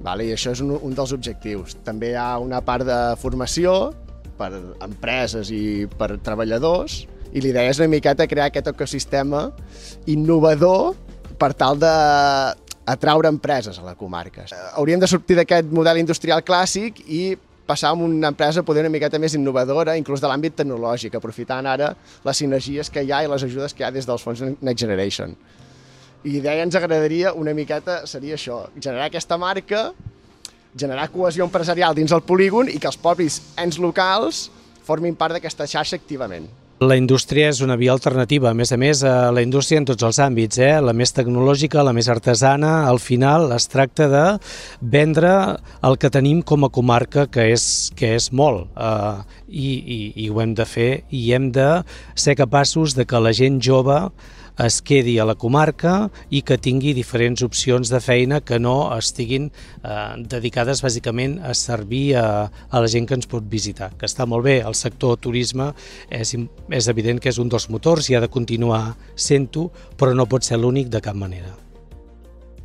[0.00, 0.26] Vale?
[0.26, 1.76] I això és un, un dels objectius.
[1.84, 3.92] També hi ha una part de formació
[4.40, 4.50] per
[4.80, 9.50] empreses i per treballadors i l'idea és una miqueta crear aquest ecosistema
[10.10, 10.96] innovador
[11.38, 11.92] per tal de
[12.90, 14.46] atraure empreses a la comarca.
[14.74, 17.36] Hauríem de sortir d'aquest model industrial clàssic i
[17.70, 21.92] passar a una empresa poder una miqueta més innovadora, inclús de l'àmbit tecnològic, aprofitant ara
[22.26, 24.82] les sinergies que hi ha i les ajudes que hi ha des dels fons Next
[24.82, 25.36] Generation.
[26.26, 29.90] I d'ahir ens agradaria una miqueta, seria això, generar aquesta marca,
[30.76, 34.48] generar cohesió empresarial dins el polígon i que els propis ens locals
[34.86, 36.50] formin part d'aquesta xarxa activament.
[36.80, 40.06] La indústria és una via alternativa, a més a més, a la indústria en tots
[40.06, 40.78] els àmbits, eh?
[40.80, 44.22] la més tecnològica, la més artesana, al final es tracta de
[44.80, 45.34] vendre
[45.84, 50.30] el que tenim com a comarca, que és, que és molt, eh, i, i, i
[50.32, 51.68] ho hem de fer, i hem de
[52.16, 54.00] ser capaços de que la gent jove
[54.58, 59.50] es quedi a la comarca i que tingui diferents opcions de feina que no estiguin
[59.50, 64.26] eh, dedicades bàsicament a servir a, a la gent que ens pot visitar, que està
[64.26, 65.72] molt bé, el sector turisme
[66.10, 70.28] és, és evident que és un dels motors i ha de continuar sent-ho, però no
[70.30, 71.69] pot ser l'únic de cap manera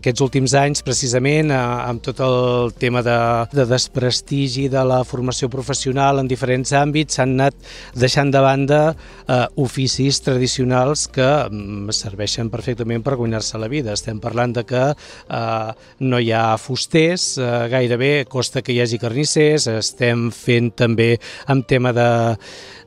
[0.05, 1.57] aquests últims anys, precisament, eh,
[1.89, 3.17] amb tot el tema de,
[3.57, 7.57] de desprestigi de la formació professional en diferents àmbits, s'han anat
[7.97, 13.95] deixant de banda eh, oficis tradicionals que mm, serveixen perfectament per guanyar-se la vida.
[13.97, 15.73] Estem parlant de que eh,
[16.05, 21.15] no hi ha fusters, eh, gairebé costa que hi hagi carnissers, estem fent també
[21.49, 22.09] amb tema de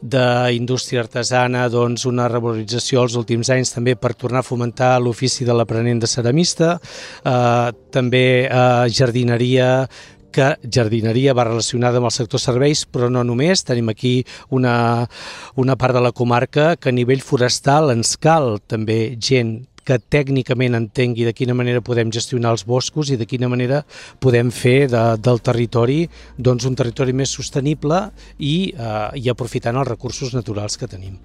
[0.02, 5.56] d'indústria artesana doncs, una revalorització els últims anys també per tornar a fomentar l'ofici de
[5.56, 6.76] l'aprenent de ceramista,
[7.24, 9.88] eh, també eh, jardineria,
[10.32, 13.64] que jardineria va relacionada amb el sector serveis, però no només.
[13.66, 14.22] Tenim aquí
[14.54, 15.08] una,
[15.56, 19.58] una part de la comarca que a nivell forestal ens cal també gent
[19.88, 23.80] que tècnicament entengui de quina manera podem gestionar els boscos i de quina manera
[24.20, 26.02] podem fer de, del territori
[26.36, 28.02] doncs, un territori més sostenible
[28.36, 31.16] i, eh, i aprofitant els recursos naturals que tenim.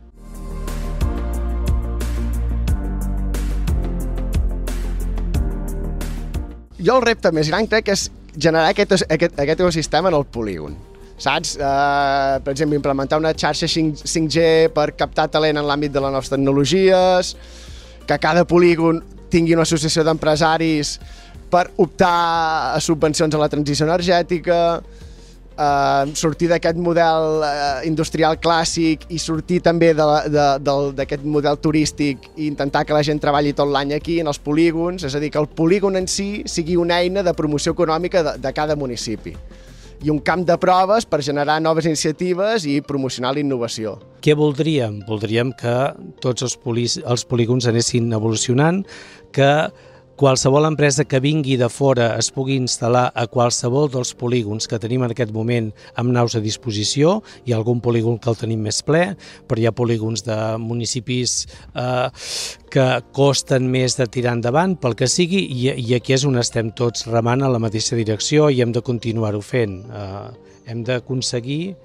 [6.83, 10.27] Jo el repte més gran crec que és generar aquest, aquest, aquest ecosistema en el
[10.27, 10.79] polígon
[11.23, 11.55] saps?
[11.55, 16.11] Uh, per exemple, implementar una xarxa 5, 5G per captar talent en l'àmbit de les
[16.11, 17.35] noves tecnologies,
[18.07, 19.01] que cada polígon
[19.33, 20.97] tingui una associació d'empresaris
[21.53, 24.81] per optar a subvencions a la transició energètica,
[25.57, 32.85] eh, sortir d'aquest model eh, industrial clàssic i sortir també d'aquest model turístic i intentar
[32.85, 35.49] que la gent treballi tot l'any aquí en els polígons, és a dir, que el
[35.49, 39.37] polígon en si sigui una eina de promoció econòmica de, de cada municipi
[40.03, 43.95] i un camp de proves per generar noves iniciatives i promocionar la innovació.
[44.23, 44.99] Què voldríem?
[45.07, 45.75] Voldríem que
[46.23, 46.57] tots els,
[46.99, 48.83] els polígons anessin evolucionant,
[49.31, 49.49] que
[50.15, 55.03] qualsevol empresa que vingui de fora es pugui instal·lar a qualsevol dels polígons que tenim
[55.05, 57.21] en aquest moment amb naus a disposició.
[57.45, 59.03] Hi ha algun polígon que el tenim més ple,
[59.47, 62.09] però hi ha polígons de municipis eh,
[62.73, 66.71] que costen més de tirar endavant pel que sigui i, i aquí és on estem
[66.77, 69.81] tots remant a la mateixa direcció i hem de continuar-ho fent.
[69.89, 71.75] Eh, hem d'aconseguir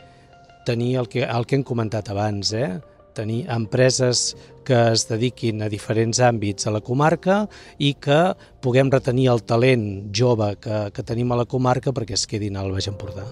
[0.69, 2.77] tenir el que, el que hem comentat abans, eh?
[3.19, 4.37] Tenir empreses
[4.69, 7.43] que es dediquin a diferents àmbits a la comarca
[7.79, 8.21] i que
[8.63, 12.73] puguem retenir el talent jove que, que tenim a la comarca perquè es quedin al
[12.75, 13.27] Baix Empordà.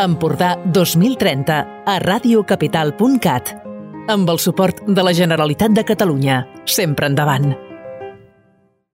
[0.00, 3.56] Empordà 2030 a radiocapital.cat
[4.10, 6.44] amb el suport de la Generalitat de Catalunya.
[6.64, 7.52] Sempre endavant.